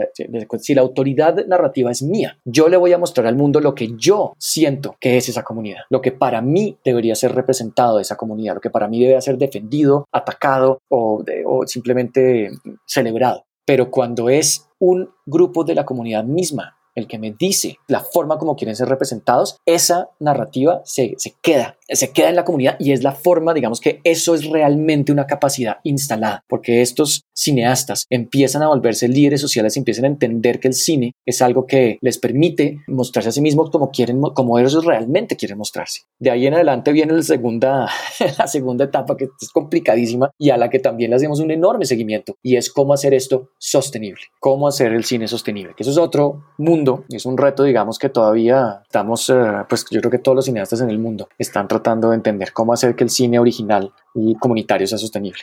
si 0.60 0.75
la 0.75 0.82
autoridad 0.82 1.46
narrativa 1.48 1.92
es 1.92 2.04
mía, 2.04 2.38
yo 2.46 2.70
le 2.70 2.78
voy 2.78 2.94
a 2.94 2.98
mostrar 2.98 3.28
al 3.28 3.36
mundo 3.36 3.60
lo 3.60 3.74
que 3.74 3.90
yo 3.98 4.34
siento 4.38 4.96
que 5.00 5.18
es 5.18 5.30
esa 5.30 5.44
comunidad, 5.44 5.82
lo 5.90 6.01
que 6.01 6.12
para 6.12 6.42
mí 6.42 6.78
debería 6.84 7.16
ser 7.16 7.34
representado 7.34 7.98
de 7.98 8.04
esa 8.04 8.18
comunidad, 8.18 8.56
lo 8.56 8.62
que 8.62 8.70
para 8.70 8.88
mí 8.88 9.04
debe 9.04 9.22
ser 9.22 9.38
defendido, 9.38 10.08
atacado 10.12 10.80
o, 10.90 11.24
o 11.46 11.68
simplemente 11.68 12.11
celebrado. 12.86 13.46
Pero 13.65 13.91
cuando 13.91 14.30
es 14.30 14.68
un 14.80 15.10
grupo 15.25 15.63
de 15.63 15.75
la 15.75 15.86
comunidad 15.86 16.24
misma 16.24 16.77
el 16.96 17.08
que 17.08 17.20
me 17.20 17.32
dice 17.32 17.77
la 17.88 18.01
forma 18.01 18.38
como 18.38 18.56
quieren 18.56 18.75
ser 18.75 18.89
representados, 18.89 19.58
esa 19.65 20.10
narrativa 20.20 20.82
se, 20.84 21.15
se 21.18 21.36
queda 21.41 21.77
se 21.91 22.12
queda 22.12 22.29
en 22.29 22.36
la 22.36 22.45
comunidad 22.45 22.75
y 22.79 22.91
es 22.91 23.03
la 23.03 23.12
forma, 23.12 23.53
digamos 23.53 23.79
que 23.79 24.00
eso 24.03 24.33
es 24.36 24.45
realmente 24.45 25.12
una 25.12 25.27
capacidad 25.27 25.77
instalada, 25.83 26.43
porque 26.48 26.81
estos 26.81 27.24
cineastas 27.36 28.05
empiezan 28.10 28.63
a 28.63 28.67
volverse 28.67 29.07
líderes 29.07 29.41
sociales 29.41 29.75
y 29.75 29.79
empiezan 29.79 30.05
a 30.05 30.10
entender 30.10 30.60
que 30.60 30.67
el 30.67 30.74
cine 30.74 31.13
es 31.25 31.41
algo 31.41 31.65
que 31.65 31.98
les 32.01 32.17
permite 32.17 32.79
mostrarse 32.88 33.29
a 33.29 33.31
sí 33.31 33.41
mismos 33.41 33.69
como 33.69 33.91
quieren, 33.91 34.21
como 34.21 34.60
ellos 34.60 34.86
realmente 34.86 35.36
quieren 35.36 35.57
mostrarse. 35.57 36.01
De 36.19 36.31
ahí 36.31 36.48
en 36.48 36.53
adelante 36.53 36.91
viene 36.91 37.13
la 37.13 37.24
segunda, 37.24 37.89
la 38.38 38.48
segunda 38.48 38.86
etapa 38.86 39.17
que 39.17 39.25
es 39.25 39.50
complicadísima 39.50 40.31
y 40.38 40.51
a 40.51 40.57
la 40.57 40.69
que 40.69 40.79
también 40.79 41.10
le 41.10 41.17
hacemos 41.17 41.39
un 41.39 41.51
enorme 41.51 41.86
seguimiento 41.86 42.36
y 42.41 42.55
es 42.55 42.71
cómo 42.71 42.93
hacer 42.93 43.13
esto 43.13 43.50
sostenible, 43.57 44.21
cómo 44.39 44.67
hacer 44.67 44.93
el 44.93 45.03
cine 45.03 45.27
sostenible, 45.27 45.74
que 45.75 45.83
eso 45.83 45.91
es 45.91 45.98
otro 45.98 46.45
mundo, 46.57 47.05
es 47.10 47.25
un 47.25 47.38
reto, 47.38 47.63
digamos 47.63 48.00
que 48.00 48.10
todavía 48.10 48.81
estamos, 48.86 49.29
eh, 49.29 49.33
pues 49.67 49.86
yo 49.89 50.00
creo 50.00 50.12
que 50.12 50.19
todos 50.19 50.36
los 50.36 50.45
cineastas 50.45 50.81
en 50.81 50.89
el 50.89 51.00
mundo 51.00 51.27
están 51.38 51.67
tratando 51.67 51.80
tratando 51.81 52.09
de 52.09 52.15
entender 52.15 52.53
cómo 52.53 52.73
hacer 52.73 52.95
que 52.95 53.03
el 53.03 53.09
cine 53.09 53.39
original 53.39 53.91
y 54.13 54.35
comunitario 54.35 54.88
sea 54.88 54.97
sostenible. 54.97 55.41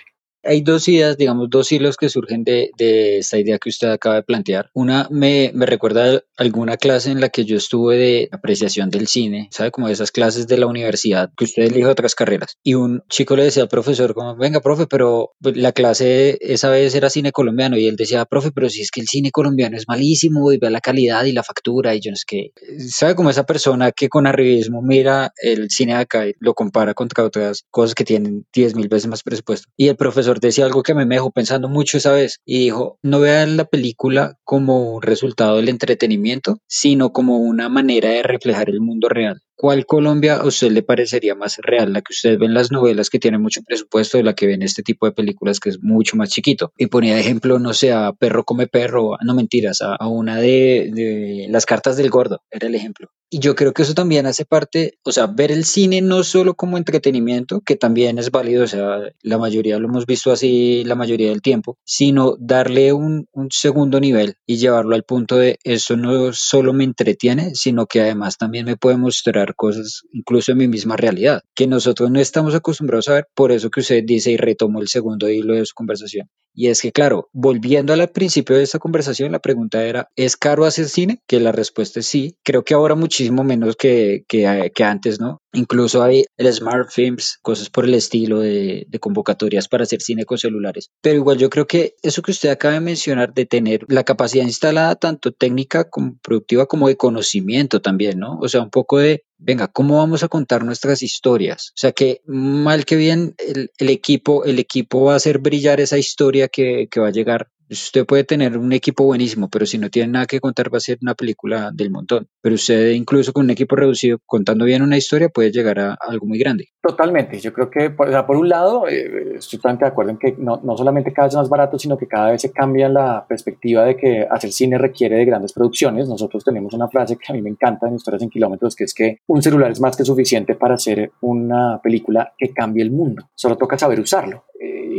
Hay 0.49 0.63
dos 0.63 0.89
ideas, 0.89 1.19
digamos, 1.19 1.51
dos 1.51 1.71
hilos 1.71 1.99
que 1.99 2.09
surgen 2.09 2.43
de, 2.43 2.71
de 2.79 3.19
esta 3.19 3.39
idea 3.39 3.59
que 3.59 3.69
usted 3.69 3.91
acaba 3.91 4.15
de 4.15 4.23
plantear. 4.23 4.71
Una 4.73 5.07
me, 5.11 5.51
me, 5.55 5.67
recuerda 5.67 6.23
alguna 6.39 6.79
clase 6.79 7.11
en 7.11 7.21
la 7.21 7.29
que 7.29 7.45
yo 7.45 7.59
estuve 7.59 7.99
de 7.99 8.29
apreciación 8.33 8.89
del 8.89 9.09
cine, 9.09 9.49
¿sabe? 9.51 9.71
Como 9.71 9.89
esas 9.89 10.11
clases 10.11 10.47
de 10.47 10.57
la 10.57 10.67
universidad 10.67 11.31
que 11.37 11.45
usted 11.45 11.65
elige 11.65 11.85
otras 11.85 12.15
carreras. 12.15 12.57
Y 12.63 12.75
un 12.75 13.03
chico 13.11 13.37
le 13.37 13.45
decía 13.45 13.65
al 13.65 13.69
profesor, 13.69 14.15
como, 14.15 14.37
venga, 14.37 14.61
profe, 14.61 14.87
pero 14.87 15.33
la 15.41 15.73
clase 15.73 16.39
esa 16.41 16.71
vez 16.71 16.95
era 16.95 17.11
cine 17.11 17.31
colombiano. 17.31 17.77
Y 17.77 17.87
él 17.87 17.97
decía, 17.97 18.25
profe, 18.25 18.51
pero 18.51 18.71
si 18.71 18.81
es 18.81 18.91
que 18.91 19.03
el 19.03 19.07
cine 19.07 19.31
colombiano 19.31 19.77
es 19.77 19.85
malísimo 19.87 20.51
y 20.51 20.57
ve 20.57 20.71
la 20.71 20.81
calidad 20.81 21.27
y 21.27 21.33
la 21.33 21.43
factura 21.43 21.95
y 21.95 22.01
yo 22.01 22.11
no 22.11 22.17
sé 22.17 22.25
qué. 22.27 22.53
¿Sabe? 22.89 23.15
Como 23.15 23.29
esa 23.29 23.45
persona 23.45 23.93
que 23.93 24.09
con 24.09 24.27
arribismo 24.27 24.81
mira 24.81 25.35
el 25.43 25.69
cine 25.69 25.93
de 25.93 26.01
acá 26.01 26.27
y 26.27 26.33
lo 26.39 26.55
compara 26.55 26.95
contra 26.95 27.25
otras 27.25 27.65
cosas 27.71 27.95
que 27.95 28.05
tienen 28.05 28.47
10 28.55 28.77
mil 28.77 28.89
veces 28.89 29.09
más 29.09 29.23
presupuesto. 29.23 29.69
Y 29.77 29.89
el 29.89 29.97
profesor 29.97 30.38
decía 30.41 30.65
algo 30.65 30.83
que 30.83 30.95
me 30.95 31.07
dejó 31.07 31.31
pensando 31.31 31.69
mucho 31.69 31.99
esa 31.99 32.13
vez 32.13 32.41
y 32.45 32.59
dijo, 32.61 32.99
no 33.03 33.21
vean 33.21 33.57
la 33.57 33.65
película 33.65 34.37
como 34.45 34.95
un 34.95 35.03
resultado 35.03 35.57
del 35.57 35.69
entretenimiento, 35.69 36.59
sino 36.67 37.13
como 37.13 37.39
una 37.39 37.69
manera 37.69 38.11
de 38.11 38.23
reflejar 38.23 38.71
el 38.71 38.81
mundo 38.81 39.09
real. 39.09 39.43
¿Cuál 39.61 39.87
Colombia 39.87 40.37
a 40.37 40.47
usted 40.47 40.71
le 40.71 40.85
parecería 40.85 41.35
más 41.35 41.57
real? 41.59 41.93
¿La 41.93 42.01
que 42.01 42.13
usted 42.13 42.39
ve 42.39 42.47
en 42.47 42.55
las 42.55 42.71
novelas 42.71 43.11
que 43.11 43.19
tiene 43.19 43.39
mucho 43.39 43.61
presupuesto 43.67 44.23
la 44.23 44.35
que 44.35 44.47
ve 44.47 44.55
en 44.55 44.63
este 44.63 44.85
tipo 44.85 45.07
de 45.07 45.13
películas 45.13 45.59
que 45.59 45.71
es 45.71 45.83
mucho 45.83 46.17
más 46.17 46.31
chiquito? 46.31 46.73
Y 46.77 46.87
ponía 46.87 47.17
de 47.17 47.21
ejemplo, 47.23 47.59
no 47.59 47.75
sé, 47.75 47.93
a 47.93 48.13
Perro 48.13 48.45
come 48.45 48.69
perro, 48.69 49.17
no 49.21 49.35
mentiras, 49.35 49.81
a, 49.83 50.07
una 50.07 50.37
de, 50.37 50.91
de, 50.95 51.47
Las 51.51 51.67
cartas 51.67 51.97
del 51.97 52.09
gordo, 52.09 52.41
era 52.53 52.69
el 52.69 52.77
ejemplo. 52.77 53.09
Y 53.31 53.41
yo 53.41 53.55
creo 53.55 53.75
que 53.75 53.83
eso 53.83 53.93
también 53.93 54.25
hace 54.25 54.47
parte, 54.47 54.95
o 55.05 55.13
sea, 55.13 55.27
ver 55.27 55.53
el 55.53 55.67
cine 55.67 56.01
no 56.01 56.25
solo 56.25 56.55
como 56.55 56.79
entretenimiento, 56.79 57.61
que 57.61 57.77
también 57.77 58.19
es 58.19 58.31
válido, 58.31 58.65
o 58.65 58.67
sea, 58.67 59.01
la 59.21 59.37
mayoría 59.37 59.79
lo 59.79 59.89
hemos 59.89 60.07
visto 60.07 60.33
así 60.33 60.83
la 60.85 60.95
mayoría 60.95 61.29
del 61.29 61.43
tiempo, 61.43 61.77
sino 61.85 62.37
darle 62.39 62.95
un, 62.95 63.27
un 63.33 63.49
segundo 63.51 64.01
nivel 64.01 64.37
y 64.47 64.57
llevarlo 64.57 64.95
al 64.95 65.05
punto 65.05 65.37
de 65.37 65.59
eso 65.63 65.99
no 65.99 66.33
solo 66.33 66.73
me 66.73 66.85
entretiene, 66.85 67.55
sino 67.55 67.85
que 67.85 68.01
además 68.01 68.39
también 68.39 68.65
me 68.65 68.79
puede 68.79 68.97
mostrar 68.97 69.55
cosas 69.55 70.03
incluso 70.13 70.53
en 70.53 70.59
mi 70.59 70.69
misma 70.69 70.97
realidad, 70.97 71.43
que 71.55 71.67
nosotros 71.67 72.11
no 72.11 72.21
estamos 72.21 72.55
acostumbrados 72.55 73.09
a 73.09 73.15
ver, 73.15 73.27
por 73.35 73.53
eso 73.53 73.69
que 73.69 73.81
usted 73.81 74.05
dice 74.07 74.31
y 74.31 74.39
retomo 74.39 74.81
el 74.81 74.89
segundo 74.89 75.29
hilo 75.29 75.55
de 75.55 75.67
su 75.67 75.75
conversación. 75.75 76.29
Y 76.55 76.67
es 76.67 76.83
que, 76.83 76.91
claro, 76.91 77.29
volviendo 77.33 77.93
al 77.93 78.09
principio 78.09 78.57
de 78.57 78.65
esta 78.65 78.81
conversación, 78.81 79.31
la 79.31 79.39
pregunta 79.39 79.85
era, 79.85 80.09
¿es 80.17 80.37
caro 80.37 80.65
hacer 80.65 80.89
cine? 80.89 81.21
Que 81.29 81.39
la 81.39 81.53
respuesta 81.53 82.01
es 82.01 82.07
sí. 82.07 82.37
Creo 82.43 82.65
que 82.65 82.75
ahora 82.75 82.97
muchísimo 83.19 83.43
menos 83.43 83.75
que, 83.75 84.25
que, 84.29 84.85
antes, 84.85 85.19
¿no? 85.19 85.43
Incluso 85.53 86.03
hay 86.03 86.25
el 86.37 86.53
Smart 86.53 86.91
Films, 86.91 87.39
cosas 87.43 87.69
por 87.69 87.85
el 87.85 87.95
estilo 87.95 88.41
de, 88.41 88.87
convocatorias 89.01 89.67
para 89.67 89.85
hacer 89.85 90.01
cine 90.01 90.25
con 90.25 90.39
celulares. 90.39 90.91
Pero 91.01 91.17
igual 91.17 91.39
yo 91.39 91.51
creo 91.51 91.67
que 91.67 91.95
eso 92.03 92.23
que 92.23 92.31
usted 92.31 92.51
acaba 92.51 92.75
de 92.75 92.81
mencionar 92.81 93.35
de 93.35 93.47
tener 93.47 93.85
la 93.89 94.05
capacidad 94.05 94.45
instalada 94.45 94.95
tanto 94.95 95.33
técnica 95.33 95.89
como 95.91 96.17
productiva 96.23 96.67
como 96.67 96.87
de 96.89 96.97
conocimiento 96.97 97.81
también, 97.81 98.19
¿no? 98.19 98.39
O 98.41 98.49
sea, 98.49 98.63
un 98.63 98.71
poco 98.71 98.99
de 98.99 99.25
venga, 99.37 99.69
¿cómo 99.69 99.99
vamos 99.99 100.23
a 100.23 100.29
contar 100.29 100.65
nuestras 100.65 101.03
historias? 101.03 101.71
O 101.71 101.79
sea 101.79 101.93
que 101.93 102.21
mal 102.27 102.85
que 102.85 102.97
bien 102.97 103.35
el, 103.39 103.91
equipo, 103.91 104.45
el 104.45 104.59
equipo 104.59 105.05
va 105.05 105.15
a 105.15 105.17
hacer 105.17 105.39
brillar 105.39 105.81
esa 105.81 105.99
historia 105.99 106.49
que 106.49 106.89
va 106.97 107.09
a 107.09 107.13
llegar 107.13 107.49
Usted 107.71 108.07
puede 108.07 108.25
tener 108.25 108.57
un 108.57 108.73
equipo 108.73 109.05
buenísimo, 109.05 109.49
pero 109.49 109.67
si 109.67 109.79
no 109.79 109.91
tiene 109.91 110.13
nada 110.13 110.27
que 110.27 110.41
contar 110.41 110.73
va 110.73 110.79
a 110.79 110.81
ser 110.81 110.99
una 111.03 111.15
película 111.15 111.71
del 111.73 111.91
montón. 111.91 112.29
Pero 112.41 112.55
usted 112.55 112.91
incluso 112.91 113.33
con 113.33 113.45
un 113.45 113.51
equipo 113.51 113.77
reducido, 113.77 114.19
contando 114.25 114.65
bien 114.65 114.83
una 114.83 114.97
historia, 114.97 115.29
puede 115.29 115.51
llegar 115.51 115.79
a 115.79 115.99
algo 116.01 116.27
muy 116.27 116.39
grande. 116.39 116.69
Totalmente. 116.81 117.39
Yo 117.41 117.53
creo 117.53 117.71
que, 117.71 117.91
por, 117.91 118.27
por 118.27 118.37
un 118.37 118.49
lado, 118.49 118.89
eh, 118.89 119.35
estoy 119.37 119.59
totalmente 119.59 119.85
de 119.85 119.91
acuerdo 119.91 120.13
en 120.13 120.19
que 120.19 120.35
no, 120.39 120.61
no, 120.63 120.77
solamente 120.77 121.13
cada 121.13 121.29
vez 121.29 121.35
más 121.35 121.49
barato, 121.49 121.79
sino 121.79 121.99
que 121.99 122.07
cada 122.07 122.31
vez 122.31 122.41
se 122.41 122.53
cambia 122.53 122.89
la 122.89 123.27
perspectiva 123.29 123.85
de 123.85 123.97
que 123.97 124.27
hacer 124.31 124.53
cine 124.53 124.79
requiere 124.79 125.17
de 125.17 125.25
grandes 125.25 125.53
producciones. 125.53 126.09
Nosotros 126.09 126.45
tenemos 126.45 126.73
una 126.73 126.89
frase 126.89 127.17
que 127.17 127.33
a 127.33 127.35
mí 127.35 127.43
me 127.43 127.51
encanta 127.51 127.89
en 127.89 127.97
Historias 127.97 128.23
en 128.23 128.31
Kilómetros, 128.31 128.75
que 128.75 128.85
es 128.85 128.95
que 128.95 129.19
un 129.27 129.43
celular 129.43 129.71
es 129.71 129.81
más 129.81 129.97
que 129.97 130.05
suficiente 130.05 130.55
para 130.55 130.75
hacer 130.75 131.13
una 131.21 131.81
película 131.83 132.33
que 132.39 132.53
cambie 132.53 132.83
el 132.83 132.91
mundo. 132.91 133.29
Solo 133.35 133.57
toca 133.57 133.77
saber 133.77 134.01
usarlo 134.01 134.45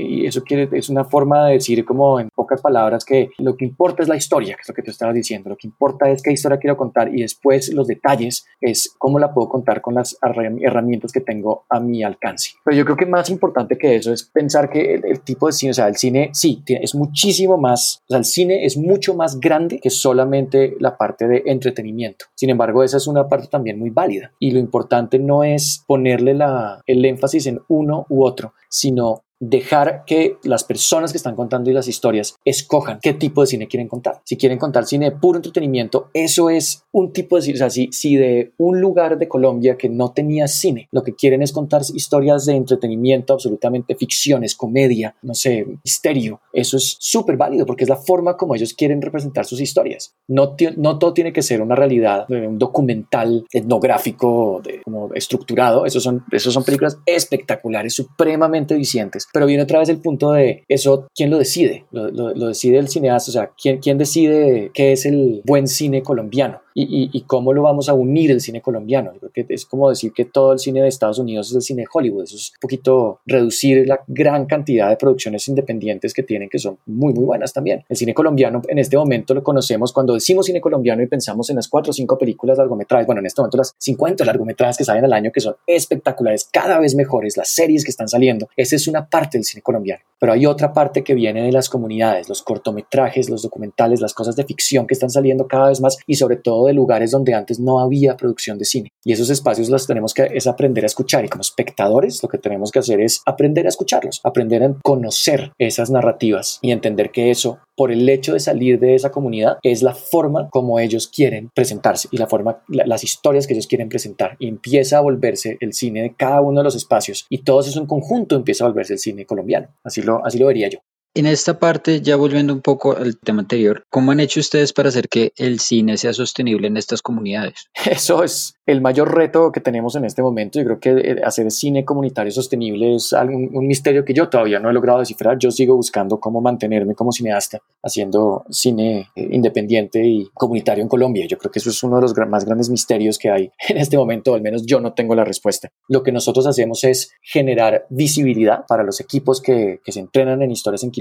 y 0.02 0.26
eso 0.26 0.42
es 0.72 0.90
una 0.90 1.06
forma 1.06 1.48
de 1.48 1.54
decir 1.54 1.86
como 1.86 2.20
en 2.20 2.30
pocas 2.30 2.62
palabras 2.62 3.06
que 3.06 3.30
lo 3.38 3.56
que 3.56 3.66
importa 3.66 4.04
es 4.04 4.10
la 4.10 4.16
historia, 4.16 4.56
que 4.56 4.62
es 4.62 4.70
lo 4.70 4.74
que 4.74 4.82
tú 4.82 4.92
estabas 4.92 5.16
diciendo, 5.16 5.50
lo 5.50 5.58
que 5.58 5.68
importa 5.68 6.10
es 6.10 6.22
qué 6.22 6.32
historia 6.32 6.58
quiero 6.58 6.78
contar 6.78 7.14
y 7.14 7.22
después 7.22 7.74
los 7.74 7.88
detalles 7.88 8.46
es 8.62 8.94
cómo 8.98 9.20
la 9.20 9.34
puedo 9.34 9.50
contar 9.50 9.82
con 9.82 9.96
las 9.96 10.18
herramientas 10.22 11.12
que 11.12 11.22
tengo 11.22 11.66
a 11.70 11.80
mi 11.80 12.04
alcance. 12.04 12.52
Pero 12.64 12.78
yo 12.78 12.86
creo 12.86 12.98
que 12.98 13.06
más 13.06 13.30
importante 13.30 13.78
que 13.78 13.96
eso 13.96 14.14
es 14.14 14.24
pensar 14.24 14.70
que 14.70 14.96
el, 14.96 15.22
tipo 15.22 15.48
de 15.48 15.54
cine, 15.54 15.72
o 15.72 15.74
sea, 15.74 15.88
el 15.88 15.96
cine 15.96 16.30
sí, 16.34 16.64
es 16.68 16.96
muchísimo 16.96 17.58
más, 17.58 18.02
o 18.08 18.10
sea, 18.10 18.18
el 18.18 18.26
cine 18.26 18.66
es 18.66 18.78
mucho 18.78 19.16
más 19.16 19.40
grande 19.40 19.80
que 19.80 19.90
solamente 19.90 20.76
la 20.80 20.98
parte 20.98 21.28
de 21.28 21.44
entretenimiento. 21.46 22.26
Sin 22.36 22.50
embargo, 22.50 22.84
esa 22.84 22.98
es 22.98 23.08
una 23.08 23.28
parte 23.28 23.48
también 23.48 23.80
muy 23.80 23.90
válida 23.90 24.32
y 24.40 24.52
lo 24.52 24.60
importante 24.60 25.20
no 25.20 25.44
es 25.44 25.84
ponerle 25.88 26.34
la, 26.34 26.82
el 26.86 27.04
énfasis 27.06 27.48
en 27.48 27.60
uno 27.68 28.06
u 28.10 28.24
otro, 28.24 28.54
sino 28.70 29.24
dejar 29.39 30.04
que 30.06 30.38
las 30.43 30.63
personas 30.63 31.12
que 31.12 31.17
están 31.17 31.36
contando 31.36 31.69
las 31.73 31.88
historias 31.88 32.36
escojan 32.45 32.99
qué 33.02 33.13
tipo 33.13 33.41
de 33.41 33.47
cine 33.47 33.67
quieren 33.67 33.88
contar. 33.88 34.21
Si 34.25 34.38
quieren 34.38 34.58
contar 34.58 34.86
cine 34.86 35.10
de 35.10 35.17
puro 35.17 35.38
entretenimiento, 35.38 36.10
eso 36.13 36.49
es 36.49 36.84
un 36.91 37.13
tipo 37.13 37.36
de 37.36 37.43
cine. 37.43 37.56
O 37.56 37.58
sea, 37.58 37.69
si, 37.69 37.89
si 37.91 38.15
de 38.15 38.54
un 38.58 38.82
lugar 38.82 39.17
de 39.17 39.28
Colombia 39.28 39.78
que 39.78 39.89
no 39.89 40.12
tenía 40.12 40.47
cine, 40.47 40.88
lo 40.91 41.04
que 41.04 41.15
quieren 41.15 41.41
es 41.41 41.52
contar 41.52 41.82
historias 41.93 42.45
de 42.45 42.56
entretenimiento, 42.56 43.34
absolutamente 43.34 43.95
ficciones, 43.95 44.56
comedia, 44.56 45.15
no 45.21 45.34
sé, 45.34 45.65
misterio, 45.84 46.41
eso 46.54 46.78
es 46.78 46.97
súper 46.99 47.38
válido 47.38 47.65
porque 47.65 47.84
es 47.84 47.89
la 47.89 47.95
forma 47.95 48.36
como 48.36 48.56
ellos 48.56 48.73
quieren 48.73 49.02
representar 49.02 49.45
sus 49.45 49.62
historias. 49.62 50.13
No, 50.28 50.56
no 50.78 50.99
todo 50.99 51.13
tiene 51.13 51.34
que 51.34 51.41
ser 51.41 51.62
una 51.62 51.75
realidad, 51.75 52.25
un 52.30 52.58
documental 52.58 53.45
etnográfico, 53.52 54.62
de, 54.63 54.82
como 54.84 55.13
estructurado. 55.13 55.86
Esos 55.86 56.04
son, 56.04 56.23
esos 56.32 56.54
son 56.54 56.63
películas 56.63 56.97
espectaculares, 57.06 57.93
supremamente 57.93 58.73
eficientes 58.73 59.28
Pero 59.34 59.46
viene 59.46 59.63
otra 59.63 59.80
vez 59.80 59.89
el 59.89 60.00
punto 60.00 60.32
de 60.32 60.63
eso, 60.68 61.08
¿quién 61.15 61.30
lo 61.30 61.38
decide? 61.38 61.86
Lo, 61.92 62.10
lo 62.10 62.48
decide 62.48 62.78
el 62.78 62.88
cineasta, 62.88 63.30
o 63.30 63.34
sea, 63.34 63.52
¿quién, 63.62 63.80
¿quién 63.80 63.98
decide 63.98 64.72
qué 64.74 64.92
es 64.92 65.06
el 65.06 65.42
buen 65.46 65.68
cine 65.68 66.04
colombiano? 66.04 66.62
y, 66.82 67.22
cómo 67.28 67.54
lo 67.54 67.63
vamos 67.63 67.89
a 67.89 67.94
unir 67.94 68.32
el 68.32 68.42
cine 68.42 68.62
colombiano. 68.62 69.12
Yo 69.13 69.20
creo 69.20 69.32
que 69.48 69.54
es 69.54 69.65
como 69.65 69.89
decir 69.89 70.13
que 70.13 70.26
todo 70.26 70.54
el 70.54 70.60
cine 70.60 70.82
de 70.82 70.88
Estados 70.88 71.20
Unidos 71.20 71.50
es 71.50 71.56
el 71.56 71.62
cine 71.62 71.82
de 71.84 71.88
Hollywood. 71.92 72.24
Eso 72.24 72.36
es 72.36 72.52
un 72.52 72.60
poquito 72.62 73.20
reducir 73.26 73.88
la 73.88 74.02
gran 74.08 74.46
cantidad 74.46 74.89
de 74.89 74.96
producciones 74.96 75.48
independientes 75.48 76.13
que 76.13 76.24
tienen, 76.24 76.50
que 76.50 76.60
son 76.60 76.78
muy, 76.86 77.13
muy 77.13 77.26
buenas 77.26 77.54
también. 77.54 77.84
El 77.89 77.98
cine 77.98 78.13
colombiano 78.13 78.62
en 78.68 78.80
este 78.80 78.98
momento 78.98 79.34
lo 79.34 79.44
conocemos 79.44 79.92
cuando 79.92 80.13
decimos 80.13 80.46
cine 80.46 80.62
colombiano 80.62 81.04
y 81.04 81.08
pensamos 81.08 81.50
en 81.50 81.58
las 81.58 81.68
cuatro 81.68 81.92
o 81.92 81.94
cinco 81.94 82.18
películas 82.18 82.58
largometrajes. 82.58 83.06
Bueno, 83.06 83.20
en 83.20 83.28
este 83.28 83.42
momento 83.42 83.58
las 83.58 83.76
50 83.78 84.24
largometrajes 84.26 84.78
que 84.78 84.84
salen 84.84 85.06
al 85.06 85.13
año 85.13 85.32
que 85.32 85.42
son 85.42 85.56
espectaculares, 85.68 86.48
cada 86.52 86.80
vez 86.80 86.96
mejores, 86.96 87.36
las 87.38 87.50
series 87.50 87.84
que 87.84 87.92
están 87.92 88.08
saliendo. 88.08 88.48
Esa 88.56 88.76
es 88.76 88.88
una 88.88 89.08
parte 89.08 89.18
del 89.27 89.43
cine 89.43 89.62
colombiano. 89.62 90.03
Pero 90.19 90.34
hay 90.34 90.45
otra 90.45 90.73
parte 90.73 91.03
que 91.03 91.13
viene 91.13 91.43
de 91.43 91.51
las 91.51 91.69
comunidades, 91.69 92.27
los 92.27 92.43
cortometrajes, 92.43 93.29
los 93.29 93.41
documentales, 93.41 94.01
las 94.01 94.13
cosas 94.13 94.36
de 94.36 94.43
ficción 94.43 94.86
que 94.86 94.93
están 94.93 95.10
saliendo 95.10 95.47
cada 95.47 95.69
vez 95.69 95.79
más 95.79 95.97
y 96.05 96.15
sobre 96.15 96.36
todo 96.36 96.67
de 96.67 96.73
lugares 96.73 97.12
donde 97.12 97.34
antes 97.34 97.60
no 97.60 97.79
había 97.79 98.17
producción 98.17 98.58
de 98.58 98.65
cine. 98.65 98.91
Y 99.05 99.13
esos 99.13 99.29
espacios 99.29 99.69
los 99.69 99.88
tenemos 99.88 100.13
que 100.13 100.27
es 100.34 100.45
aprender 100.45 100.84
a 100.84 100.88
escuchar 100.88 101.23
y 101.23 101.29
como 101.29 101.41
espectadores 101.41 102.21
lo 102.21 102.27
que 102.27 102.38
tenemos 102.38 102.71
que 102.71 102.79
hacer 102.79 102.99
es 102.99 103.21
aprender 103.25 103.65
a 103.65 103.69
escucharlos, 103.69 104.19
aprender 104.23 104.63
a 104.63 104.73
conocer 104.84 105.53
esas 105.58 105.89
narrativas 105.89 106.60
y 106.62 106.71
entender 106.71 107.12
que 107.12 107.32
eso 107.32 107.60
por 107.79 107.93
el 107.93 108.10
hecho 108.10 108.34
de 108.34 108.41
salir 108.41 108.77
de 108.77 108.93
esa 108.93 109.10
comunidad 109.10 109.58
es 109.63 109.84
la 109.84 109.95
forma 109.95 110.49
como 110.49 110.79
ellos 110.79 111.08
quieren 111.08 111.49
presentarse 111.55 112.10
y 112.12 112.17
la 112.17 112.27
forma, 112.27 112.62
las 112.67 113.05
historias 113.05 113.47
que 113.47 113.53
ellos 113.53 113.67
quieren 113.67 113.88
presentar. 113.88 114.36
Y 114.38 114.49
empieza 114.49 114.97
a 114.97 115.01
volverse 115.01 115.55
el 115.62 115.71
cine 115.71 116.01
de 116.01 116.13
cada 116.13 116.41
uno 116.41 116.60
de 116.60 116.65
los 116.65 116.75
espacios 116.75 117.25
y 117.29 117.38
todo 117.43 117.62
eso 117.62 117.79
en 117.79 117.86
conjunto 117.86 118.36
empieza 118.36 118.65
a 118.65 118.67
volverse 118.67 118.91
el 118.91 118.99
cine 118.99 119.09
colombiano. 119.26 119.67
Así 119.84 120.02
lo, 120.02 120.26
así 120.26 120.38
lo 120.38 120.48
vería 120.48 120.69
yo. 120.69 120.80
En 121.15 121.26
esta 121.26 121.60
parte, 121.60 122.02
ya 122.02 122.15
volviendo 122.15 122.54
un 122.54 122.62
poco 122.62 122.95
al 122.95 123.17
tema 123.17 123.41
anterior, 123.41 123.84
¿cómo 123.89 124.12
han 124.12 124.19
hecho 124.19 124.39
ustedes 124.39 124.74
para 124.74 124.89
hacer 124.89 125.10
que 125.10 125.34
el 125.38 125.60
cine 125.60 125.98
sea 125.98 126.13
sostenible 126.13 126.67
en 126.67 126.78
estas 126.78 127.02
comunidades? 127.02 127.69
Eso 127.89 128.24
es 128.24 128.54
el 128.67 128.82
mayor 128.82 129.15
reto 129.15 129.52
que 129.52 129.60
tenemos 129.60 129.95
en 129.95 130.06
este 130.06 130.22
momento. 130.22 130.60
Yo 130.60 130.65
creo 130.65 130.80
que 130.80 131.12
eh, 131.12 131.22
hacer 131.24 131.50
cine 131.50 131.84
comunitario 131.84 132.32
sostenible 132.32 132.95
es 132.95 133.12
un, 133.13 133.50
un 133.54 133.67
misterio 133.67 134.06
que 134.06 134.13
yo 134.13 134.30
todavía 134.30 134.60
no 134.60 134.69
he 134.69 134.74
logrado 134.74 135.00
descifrar. 135.00 135.39
Yo 135.39 135.50
sigo 135.50 135.76
buscando 135.76 136.19
cómo 136.19 136.41
mantenerme 136.41 136.93
como 136.93 137.12
cineasta 137.12 137.60
haciendo 137.82 138.45
cine 138.50 139.10
eh, 139.15 139.30
independiente 139.32 140.06
y 140.06 140.30
comunitario 140.34 140.84
en 140.84 140.89
Colombia. 140.89 141.26
Yo 141.28 141.38
creo 141.38 141.52
que 141.52 141.60
eso 141.60 141.72
es 141.72 141.82
uno 141.82 141.95
de 141.95 142.04
los 142.04 142.15
más 142.28 142.45
grandes 142.45 142.69
misterios 142.69 143.17
que 143.17 143.32
hay 143.32 143.52
en 143.67 143.78
este 143.78 143.98
momento, 143.98 144.36
al 144.36 144.41
menos 144.41 144.65
yo 144.65 144.80
no 144.80 144.93
tengo 144.93 145.15
la 145.15 145.26
respuesta. 145.26 145.69
Lo 145.88 146.04
que 146.04 146.12
nosotros 146.12 146.45
hacemos 146.45 146.84
es 146.84 147.12
generar 147.22 147.88
visibilidad 147.89 148.65
para 148.67 148.84
los 148.84 149.00
equipos 149.00 149.41
que, 149.41 149.80
que 149.84 149.91
se 149.91 150.00
entrenan 150.00 150.41
en 150.41 150.52
historias 150.52 150.84
en 150.84 150.91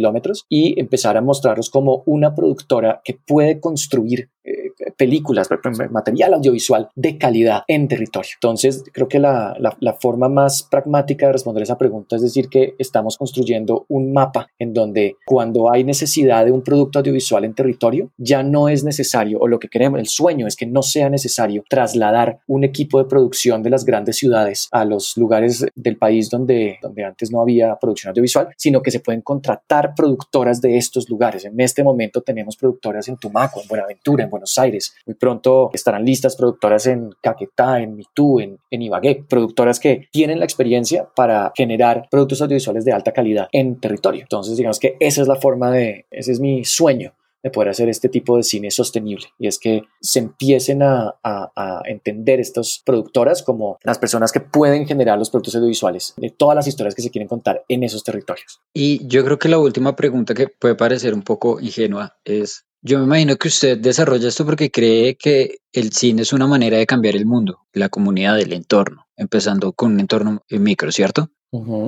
y 0.49 0.79
empezar 0.81 1.17
a 1.17 1.21
mostrarlos 1.21 1.71
como 1.71 2.03
una 2.07 2.35
productora 2.35 3.01
que 3.05 3.19
puede 3.27 3.61
construir 3.61 4.31
eh, 4.45 4.73
películas, 4.99 5.49
material 5.91 6.35
audiovisual 6.35 6.91
de 6.95 7.17
calidad 7.17 7.63
en 7.69 7.89
territorio. 7.89 8.33
Entonces, 8.35 8.85
creo 8.93 9.09
que 9.09 9.19
la, 9.19 9.57
la, 9.81 9.93
forma 9.95 10.29
más 10.29 10.65
pragmática 10.65 11.27
de 11.27 11.33
responder 11.33 11.63
esa 11.63 11.79
pregunta 11.79 12.17
es 12.17 12.23
decir 12.23 12.49
que 12.49 12.75
estamos 12.79 13.17
construyendo 13.17 13.87
un 13.89 14.13
mapa 14.13 14.51
en 14.59 14.75
donde 14.75 15.17
cuando 15.25 15.73
hay 15.73 15.85
necesidad 15.85 16.45
de 16.45 16.53
un 16.53 16.63
producto 16.63 16.99
audiovisual 16.99 17.45
en 17.45 17.55
territorio, 17.55 18.11
ya 18.19 18.43
no 18.43 18.69
es 18.69 18.85
necesario, 18.85 19.39
o 19.41 19.49
lo 19.49 19.59
que 19.59 19.69
queremos, 19.69 20.01
el 20.01 20.09
sueño 20.09 20.47
es 20.47 20.57
que 20.57 20.67
no 20.67 20.83
sea 20.83 21.09
necesario 21.09 21.65
trasladar 21.69 22.41
un 22.47 22.65
equipo 22.65 22.99
de 22.99 23.09
producción 23.09 23.63
de 23.63 23.71
las 23.71 23.85
grandes 23.85 24.17
ciudades 24.17 24.69
a 24.73 24.85
los 24.85 25.17
lugares 25.17 25.65
del 25.75 25.97
país 25.97 26.29
donde, 26.29 26.79
donde 26.83 27.05
antes 27.05 27.31
no 27.31 27.41
había 27.41 27.77
producción 27.77 28.11
audiovisual, 28.11 28.49
sino 28.57 28.83
que 28.83 28.91
se 28.91 29.01
pueden 29.01 29.23
contratar 29.23 29.95
productoras 29.95 30.61
de 30.61 30.77
estos 30.77 31.09
lugares. 31.09 31.45
En 31.45 31.59
este 31.61 31.85
momento 31.85 32.21
tenemos 32.23 32.57
productoras 32.57 33.09
en 33.09 33.17
Tumaco, 33.17 33.61
en 33.61 33.69
Buenaventura, 33.69 34.25
en 34.25 34.31
Buenos 34.31 34.59
Aires. 34.59 34.88
Muy 35.07 35.14
pronto 35.14 35.70
estarán 35.72 36.05
listas 36.05 36.37
productoras 36.37 36.87
en 36.87 37.11
Caquetá, 37.22 37.81
en 37.81 37.96
Mitú, 37.96 38.40
en, 38.40 38.59
en 38.70 38.83
Ibagué, 38.83 39.24
productoras 39.29 39.81
que 39.81 40.09
tienen 40.12 40.38
la 40.38 40.44
experiencia 40.44 41.09
para 41.14 41.53
generar 41.57 42.09
productos 42.11 42.42
audiovisuales 42.42 42.85
de 42.85 42.92
alta 42.92 43.12
calidad 43.12 43.48
en 43.53 43.81
territorio. 43.81 44.22
Entonces, 44.22 44.57
digamos 44.57 44.79
que 44.79 44.96
esa 45.01 45.22
es 45.22 45.29
la 45.29 45.37
forma 45.37 45.70
de, 45.70 46.07
ese 46.11 46.33
es 46.33 46.40
mi 46.40 46.64
sueño 46.64 47.14
de 47.42 47.51
poder 47.51 47.68
hacer 47.70 47.88
este 47.88 48.09
tipo 48.09 48.37
de 48.37 48.42
cine 48.42 48.70
sostenible 48.70 49.27
y 49.38 49.46
es 49.46 49.59
que 49.59 49.83
se 50.01 50.18
empiecen 50.18 50.83
a, 50.83 51.14
a, 51.22 51.83
entender 51.85 52.40
estas 52.40 52.83
productoras 52.85 53.42
como 53.42 53.79
las 53.85 53.98
personas 53.98 54.33
que 54.33 54.40
pueden 54.40 54.87
generar 54.87 55.18
los 55.18 55.31
productos 55.31 55.55
audiovisuales 55.55 56.14
de 56.16 56.31
todas 56.31 56.57
las 56.57 56.66
historias 56.66 56.94
que 56.94 57.03
se 57.03 57.11
quieren 57.11 57.29
contar 57.29 57.64
en 57.68 57.85
esos 57.85 58.03
territorios. 58.03 58.61
Y 58.74 59.07
yo 59.07 59.24
creo 59.24 59.38
que 59.38 59.48
la 59.48 59.59
última 59.59 59.94
pregunta 59.94 60.35
que 60.35 60.48
puede 60.48 60.74
parecer 60.74 61.14
un 61.14 61.22
poco 61.22 61.61
ingenua 61.61 62.16
es, 62.24 62.66
yo 62.83 62.99
me 62.99 63.05
imagino 63.05 63.37
que 63.37 63.49
usted 63.49 63.79
desarrolla 63.79 64.29
esto 64.29 64.45
porque 64.45 64.71
cree 64.71 65.17
que 65.17 65.59
el 65.73 65.93
cine 65.93 66.23
es 66.23 66.33
una 66.33 66.47
manera 66.47 66.79
de 66.79 66.87
cambiar 66.87 67.17
el 67.17 67.27
mundo, 67.27 67.61
la 67.73 67.88
comunidad, 67.88 68.38
el 68.41 68.53
entorno, 68.53 69.07
empezando 69.17 69.73
con 69.73 69.93
un 69.93 70.01
entorno 70.01 70.43
micro, 70.51 70.93
¿cierto? 70.93 71.31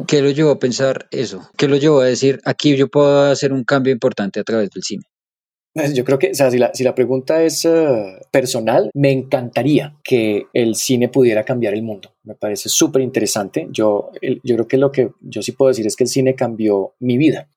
¿Qué 0.07 0.23
lo 0.23 0.31
llevó 0.31 0.53
a 0.53 0.59
pensar 0.59 1.07
eso? 1.11 1.49
¿Qué 1.57 1.69
lo 1.69 1.77
llevó 1.77 2.01
a 2.01 2.07
decir, 2.07 2.41
aquí 2.45 2.77
yo 2.77 2.89
puedo 2.89 3.31
hacer 3.31 3.53
un 3.53 3.65
cambio 3.65 3.93
importante 3.93 4.41
a 4.41 4.45
través 4.45 4.71
del 4.71 4.83
cine? 4.83 5.05
Pues 5.73 5.95
yo 5.95 6.05
creo 6.05 6.19
que, 6.19 6.31
o 6.31 6.35
sea, 6.35 6.51
si 6.51 6.59
la, 6.59 6.75
si 6.75 6.83
la 6.83 6.97
pregunta 6.97 7.43
es 7.45 7.65
eh, 7.65 8.19
personal, 8.33 8.91
me 8.93 9.13
encantaría 9.13 9.97
que 10.03 10.47
el 10.53 10.75
cine 10.75 11.09
pudiera 11.09 11.45
cambiar 11.45 11.75
el 11.75 11.83
mundo. 11.83 12.13
Me 12.25 12.35
parece 12.35 12.69
súper 12.69 13.03
interesante. 13.03 13.69
Yo, 13.71 14.11
yo 14.21 14.57
creo 14.57 14.67
que 14.67 14.77
lo 14.79 14.91
que 14.91 15.11
yo 15.21 15.43
sí 15.43 15.53
puedo 15.53 15.69
decir 15.69 15.87
es 15.87 15.95
que 15.95 16.05
el 16.05 16.11
cine 16.11 16.35
cambió 16.35 16.95
mi 16.99 17.19
vida. 17.19 17.49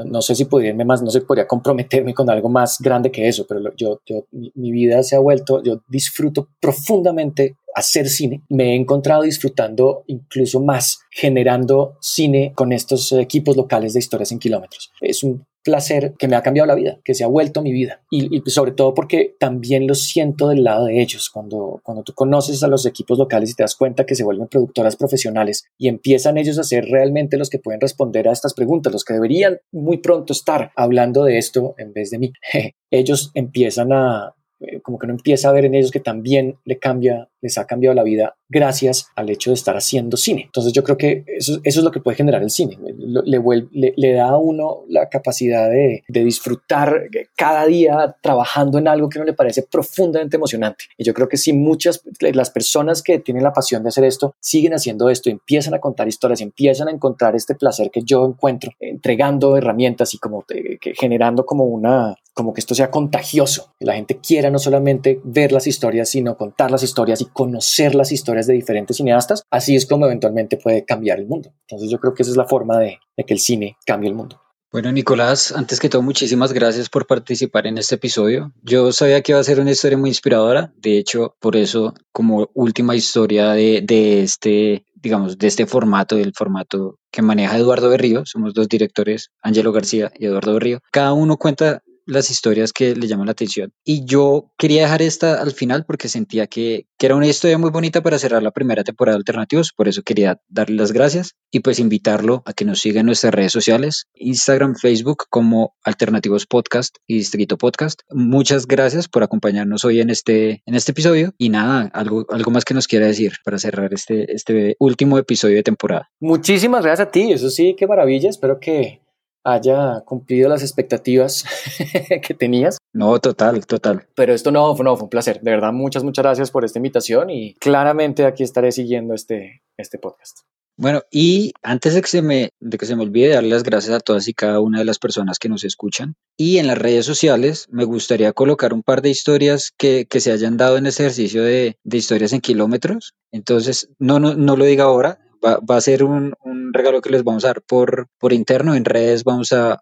Eh, 0.00 0.04
no, 0.06 0.22
sé 0.22 0.34
si 0.34 0.44
podría 0.44 0.74
más, 0.84 1.02
no 1.02 1.10
sé, 1.10 1.20
podría 1.20 1.46
comprometerme 1.46 2.14
con 2.14 2.28
algo 2.30 2.48
más 2.48 2.78
grande 2.80 3.10
que 3.10 3.28
eso, 3.28 3.46
pero 3.48 3.74
yo, 3.76 4.00
yo, 4.06 4.26
mi 4.30 4.70
vida 4.70 5.02
se 5.02 5.16
ha 5.16 5.20
vuelto, 5.20 5.62
yo 5.62 5.82
disfruto 5.88 6.48
profundamente 6.60 7.56
hacer 7.74 8.08
cine. 8.08 8.42
Me 8.48 8.72
he 8.72 8.74
encontrado 8.74 9.22
disfrutando 9.22 10.04
incluso 10.06 10.60
más 10.60 11.00
generando 11.10 11.96
cine 12.00 12.52
con 12.54 12.72
estos 12.72 13.12
equipos 13.12 13.56
locales 13.56 13.92
de 13.92 14.00
historias 14.00 14.32
en 14.32 14.38
kilómetros. 14.38 14.92
Es 15.00 15.22
un 15.22 15.46
placer 15.64 16.14
que 16.18 16.28
me 16.28 16.36
ha 16.36 16.42
cambiado 16.42 16.66
la 16.66 16.74
vida, 16.74 17.00
que 17.04 17.14
se 17.14 17.24
ha 17.24 17.26
vuelto 17.26 17.62
mi 17.62 17.72
vida. 17.72 18.02
Y, 18.10 18.42
sobre 18.50 18.72
todo 18.72 18.94
porque 18.94 19.34
también 19.40 19.86
lo 19.86 19.94
siento 19.94 20.48
del 20.48 20.62
lado 20.62 20.84
de 20.84 21.00
ellos. 21.00 21.30
Cuando, 21.30 21.80
cuando 21.82 22.04
tú 22.04 22.12
conoces 22.12 22.62
a 22.62 22.68
los 22.68 22.86
equipos 22.86 23.18
locales 23.18 23.50
y 23.50 23.54
te 23.54 23.62
das 23.62 23.74
cuenta 23.74 24.04
que 24.04 24.14
se 24.14 24.24
vuelven 24.24 24.46
productoras 24.46 24.94
profesionales 24.96 25.64
y 25.78 25.88
empiezan 25.88 26.38
ellos 26.38 26.58
a 26.58 26.64
ser 26.64 26.84
realmente 26.84 27.38
los 27.38 27.50
que 27.50 27.58
pueden 27.58 27.80
responder 27.80 28.28
a 28.28 28.32
estas 28.32 28.54
preguntas, 28.54 28.92
los 28.92 29.04
que 29.04 29.14
deberían 29.14 29.58
muy 29.72 29.98
pronto 29.98 30.32
estar 30.32 30.70
hablando 30.76 31.24
de 31.24 31.38
esto 31.38 31.74
en 31.78 31.92
vez 31.92 32.10
de 32.10 32.18
mí. 32.18 32.32
ellos 32.90 33.30
empiezan 33.34 33.92
a, 33.92 34.34
eh, 34.60 34.80
como 34.82 34.98
que 34.98 35.06
no 35.06 35.14
empieza 35.14 35.48
a 35.48 35.52
ver 35.52 35.64
en 35.64 35.74
ellos 35.74 35.90
que 35.90 36.00
también 36.00 36.58
le 36.64 36.78
cambia, 36.78 37.28
les 37.44 37.58
ha 37.58 37.66
cambiado 37.66 37.94
la 37.94 38.02
vida 38.02 38.36
gracias 38.48 39.08
al 39.16 39.28
hecho 39.28 39.50
de 39.50 39.54
estar 39.54 39.76
haciendo 39.76 40.16
cine. 40.16 40.42
Entonces 40.46 40.72
yo 40.72 40.82
creo 40.82 40.96
que 40.96 41.24
eso, 41.26 41.60
eso 41.62 41.80
es 41.80 41.84
lo 41.84 41.90
que 41.90 42.00
puede 42.00 42.16
generar 42.16 42.42
el 42.42 42.50
cine. 42.50 42.78
Le, 43.26 43.92
le, 43.96 44.12
da 44.12 44.30
a 44.30 44.38
uno 44.38 44.84
la 44.88 45.08
capacidad 45.10 45.68
de, 45.68 46.04
de, 46.08 46.24
disfrutar 46.24 47.02
cada 47.36 47.66
día 47.66 48.16
trabajando 48.22 48.78
en 48.78 48.88
algo 48.88 49.08
que 49.10 49.18
no 49.18 49.26
le 49.26 49.34
parece 49.34 49.62
profundamente 49.62 50.36
emocionante. 50.36 50.86
Y 50.96 51.04
yo 51.04 51.12
creo 51.12 51.28
que 51.28 51.36
si 51.36 51.52
muchas, 51.52 52.02
las 52.20 52.50
personas 52.50 53.02
que 53.02 53.18
tienen 53.18 53.42
la 53.42 53.52
pasión 53.52 53.82
de 53.82 53.90
hacer 53.90 54.04
esto, 54.04 54.34
siguen 54.40 54.72
haciendo 54.72 55.10
esto, 55.10 55.28
empiezan 55.28 55.74
a 55.74 55.80
contar 55.80 56.08
historias, 56.08 56.40
empiezan 56.40 56.88
a 56.88 56.92
encontrar 56.92 57.36
este 57.36 57.54
placer 57.54 57.90
que 57.90 58.02
yo 58.04 58.24
encuentro, 58.24 58.72
entregando 58.80 59.56
herramientas 59.58 60.14
y 60.14 60.18
como 60.18 60.44
que 60.46 60.78
generando 60.98 61.44
como 61.44 61.64
una, 61.64 62.16
como 62.34 62.52
que 62.52 62.60
esto 62.60 62.74
sea 62.74 62.90
contagioso, 62.90 63.72
que 63.78 63.86
la 63.86 63.94
gente 63.94 64.18
quiera 64.18 64.50
no 64.50 64.58
solamente 64.58 65.20
ver 65.24 65.52
las 65.52 65.66
historias, 65.66 66.08
sino 66.08 66.36
contar 66.36 66.70
las 66.70 66.82
historias 66.82 67.20
y 67.20 67.26
conocer 67.34 67.94
las 67.94 68.12
historias 68.12 68.46
de 68.46 68.54
diferentes 68.54 68.96
cineastas, 68.96 69.42
así 69.50 69.76
es 69.76 69.84
como 69.84 70.06
eventualmente 70.06 70.56
puede 70.56 70.86
cambiar 70.86 71.18
el 71.18 71.26
mundo. 71.26 71.52
Entonces 71.68 71.90
yo 71.90 72.00
creo 72.00 72.14
que 72.14 72.22
esa 72.22 72.30
es 72.30 72.38
la 72.38 72.46
forma 72.46 72.78
de, 72.78 72.98
que 73.26 73.34
el 73.34 73.40
cine 73.40 73.76
cambie 73.84 74.08
el 74.08 74.14
mundo. 74.14 74.40
Bueno, 74.72 74.90
Nicolás, 74.90 75.52
antes 75.52 75.78
que 75.78 75.88
todo, 75.88 76.02
muchísimas 76.02 76.52
gracias 76.52 76.88
por 76.88 77.06
participar 77.06 77.66
en 77.66 77.78
este 77.78 77.94
episodio. 77.94 78.52
Yo 78.62 78.90
sabía 78.90 79.22
que 79.22 79.32
iba 79.32 79.40
a 79.40 79.44
ser 79.44 79.60
una 79.60 79.70
historia 79.70 79.98
muy 79.98 80.10
inspiradora. 80.10 80.72
De 80.76 80.98
hecho, 80.98 81.36
por 81.38 81.54
eso, 81.54 81.94
como 82.10 82.48
última 82.54 82.96
historia 82.96 83.52
de, 83.52 83.82
de 83.84 84.22
este, 84.22 84.84
digamos, 84.94 85.38
de 85.38 85.46
este 85.46 85.66
formato, 85.66 86.16
del 86.16 86.32
formato 86.34 86.98
que 87.12 87.22
maneja 87.22 87.56
Eduardo 87.56 87.88
Berrío, 87.88 88.24
somos 88.26 88.52
dos 88.52 88.68
directores, 88.68 89.30
Angelo 89.42 89.70
García 89.70 90.10
y 90.18 90.26
Eduardo 90.26 90.54
Berrío. 90.54 90.80
Cada 90.90 91.12
uno 91.12 91.36
cuenta 91.36 91.82
las 92.06 92.30
historias 92.30 92.72
que 92.72 92.94
le 92.94 93.06
llaman 93.06 93.26
la 93.26 93.32
atención. 93.32 93.72
Y 93.84 94.04
yo 94.04 94.50
quería 94.58 94.82
dejar 94.82 95.02
esta 95.02 95.40
al 95.40 95.52
final 95.52 95.84
porque 95.86 96.08
sentía 96.08 96.46
que, 96.46 96.86
que 96.98 97.06
era 97.06 97.16
una 97.16 97.26
historia 97.26 97.58
muy 97.58 97.70
bonita 97.70 98.02
para 98.02 98.18
cerrar 98.18 98.42
la 98.42 98.50
primera 98.50 98.84
temporada 98.84 99.16
de 99.16 99.20
Alternativos, 99.20 99.72
por 99.72 99.88
eso 99.88 100.02
quería 100.02 100.40
darle 100.48 100.76
las 100.76 100.92
gracias 100.92 101.34
y 101.50 101.60
pues 101.60 101.78
invitarlo 101.78 102.42
a 102.46 102.52
que 102.52 102.64
nos 102.64 102.80
siga 102.80 103.00
en 103.00 103.06
nuestras 103.06 103.34
redes 103.34 103.52
sociales, 103.52 104.06
Instagram, 104.14 104.74
Facebook 104.76 105.24
como 105.30 105.74
Alternativos 105.84 106.46
Podcast 106.46 106.96
y 107.06 107.16
Distrito 107.16 107.58
Podcast. 107.58 108.00
Muchas 108.10 108.66
gracias 108.66 109.08
por 109.08 109.22
acompañarnos 109.22 109.84
hoy 109.84 110.00
en 110.00 110.10
este, 110.10 110.62
en 110.66 110.74
este 110.74 110.92
episodio 110.92 111.32
y 111.38 111.48
nada, 111.48 111.90
algo, 111.94 112.26
algo 112.30 112.50
más 112.50 112.64
que 112.64 112.74
nos 112.74 112.86
quiera 112.86 113.06
decir 113.06 113.32
para 113.44 113.58
cerrar 113.58 113.92
este, 113.94 114.32
este 114.32 114.76
último 114.78 115.18
episodio 115.18 115.56
de 115.56 115.62
temporada. 115.62 116.10
Muchísimas 116.20 116.82
gracias 116.82 117.08
a 117.08 117.10
ti, 117.10 117.32
eso 117.32 117.50
sí, 117.50 117.74
qué 117.78 117.86
maravilla, 117.86 118.30
espero 118.30 118.58
que 118.60 119.03
haya 119.44 120.00
cumplido 120.04 120.48
las 120.48 120.62
expectativas 120.62 121.44
que 122.26 122.34
tenías. 122.34 122.78
No, 122.92 123.18
total, 123.20 123.66
total. 123.66 124.06
Pero 124.14 124.32
esto 124.32 124.50
no, 124.50 124.74
no, 124.74 124.96
fue 124.96 125.04
un 125.04 125.10
placer. 125.10 125.40
De 125.40 125.50
verdad, 125.50 125.72
muchas, 125.72 126.02
muchas 126.02 126.24
gracias 126.24 126.50
por 126.50 126.64
esta 126.64 126.78
invitación 126.78 127.30
y 127.30 127.54
claramente 127.54 128.24
aquí 128.24 128.42
estaré 128.42 128.72
siguiendo 128.72 129.14
este, 129.14 129.62
este 129.76 129.98
podcast. 129.98 130.40
Bueno, 130.76 131.02
y 131.10 131.52
antes 131.62 131.94
de 131.94 132.00
que, 132.00 132.08
se 132.08 132.20
me, 132.20 132.50
de 132.58 132.78
que 132.78 132.86
se 132.86 132.96
me 132.96 133.02
olvide 133.04 133.28
darle 133.28 133.50
las 133.50 133.62
gracias 133.62 133.94
a 133.94 134.00
todas 134.00 134.26
y 134.26 134.34
cada 134.34 134.58
una 134.58 134.80
de 134.80 134.84
las 134.84 134.98
personas 134.98 135.38
que 135.38 135.48
nos 135.48 135.62
escuchan. 135.62 136.16
Y 136.36 136.58
en 136.58 136.66
las 136.66 136.78
redes 136.78 137.06
sociales 137.06 137.66
me 137.70 137.84
gustaría 137.84 138.32
colocar 138.32 138.72
un 138.72 138.82
par 138.82 139.00
de 139.00 139.10
historias 139.10 139.70
que, 139.78 140.06
que 140.06 140.18
se 140.18 140.32
hayan 140.32 140.56
dado 140.56 140.76
en 140.76 140.86
este 140.86 141.04
ejercicio 141.04 141.44
de, 141.44 141.76
de 141.84 141.96
historias 141.96 142.32
en 142.32 142.40
kilómetros. 142.40 143.14
Entonces, 143.30 143.88
no, 144.00 144.18
no, 144.18 144.34
no 144.34 144.56
lo 144.56 144.64
diga 144.64 144.84
ahora, 144.84 145.20
va, 145.44 145.76
a 145.76 145.80
ser 145.80 146.04
un, 146.04 146.34
regalo 146.72 147.00
que 147.00 147.10
les 147.10 147.24
vamos 147.24 147.44
a 147.44 147.48
dar 147.48 147.62
por, 147.62 148.08
por 148.18 148.32
interno. 148.32 148.74
En 148.74 148.84
redes 148.84 149.24
vamos 149.24 149.52
a, 149.52 149.78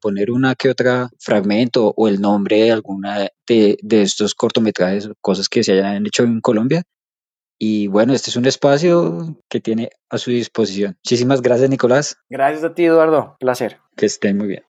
poner 0.00 0.30
una 0.30 0.54
que 0.54 0.68
otra 0.68 1.08
fragmento 1.18 1.92
o 1.96 2.08
el 2.08 2.20
nombre 2.20 2.62
de 2.62 2.72
alguna 2.72 3.28
de, 3.46 3.78
de 3.80 4.02
estos 4.02 4.34
cortometrajes, 4.34 5.10
cosas 5.20 5.48
que 5.48 5.62
se 5.62 5.72
hayan 5.72 6.06
hecho 6.06 6.24
en 6.24 6.40
Colombia. 6.40 6.82
Y 7.58 7.86
bueno, 7.86 8.12
este 8.12 8.30
es 8.30 8.36
un 8.36 8.46
espacio 8.46 9.40
que 9.48 9.60
tiene 9.60 9.90
a 10.10 10.18
su 10.18 10.30
disposición. 10.30 10.96
Muchísimas 11.04 11.40
gracias, 11.40 11.70
Nicolás. 11.70 12.16
Gracias 12.28 12.64
a 12.64 12.74
ti, 12.74 12.84
Eduardo. 12.84 13.36
Placer. 13.38 13.78
Que 13.96 14.06
estén 14.06 14.36
muy 14.36 14.48
bien. 14.48 14.64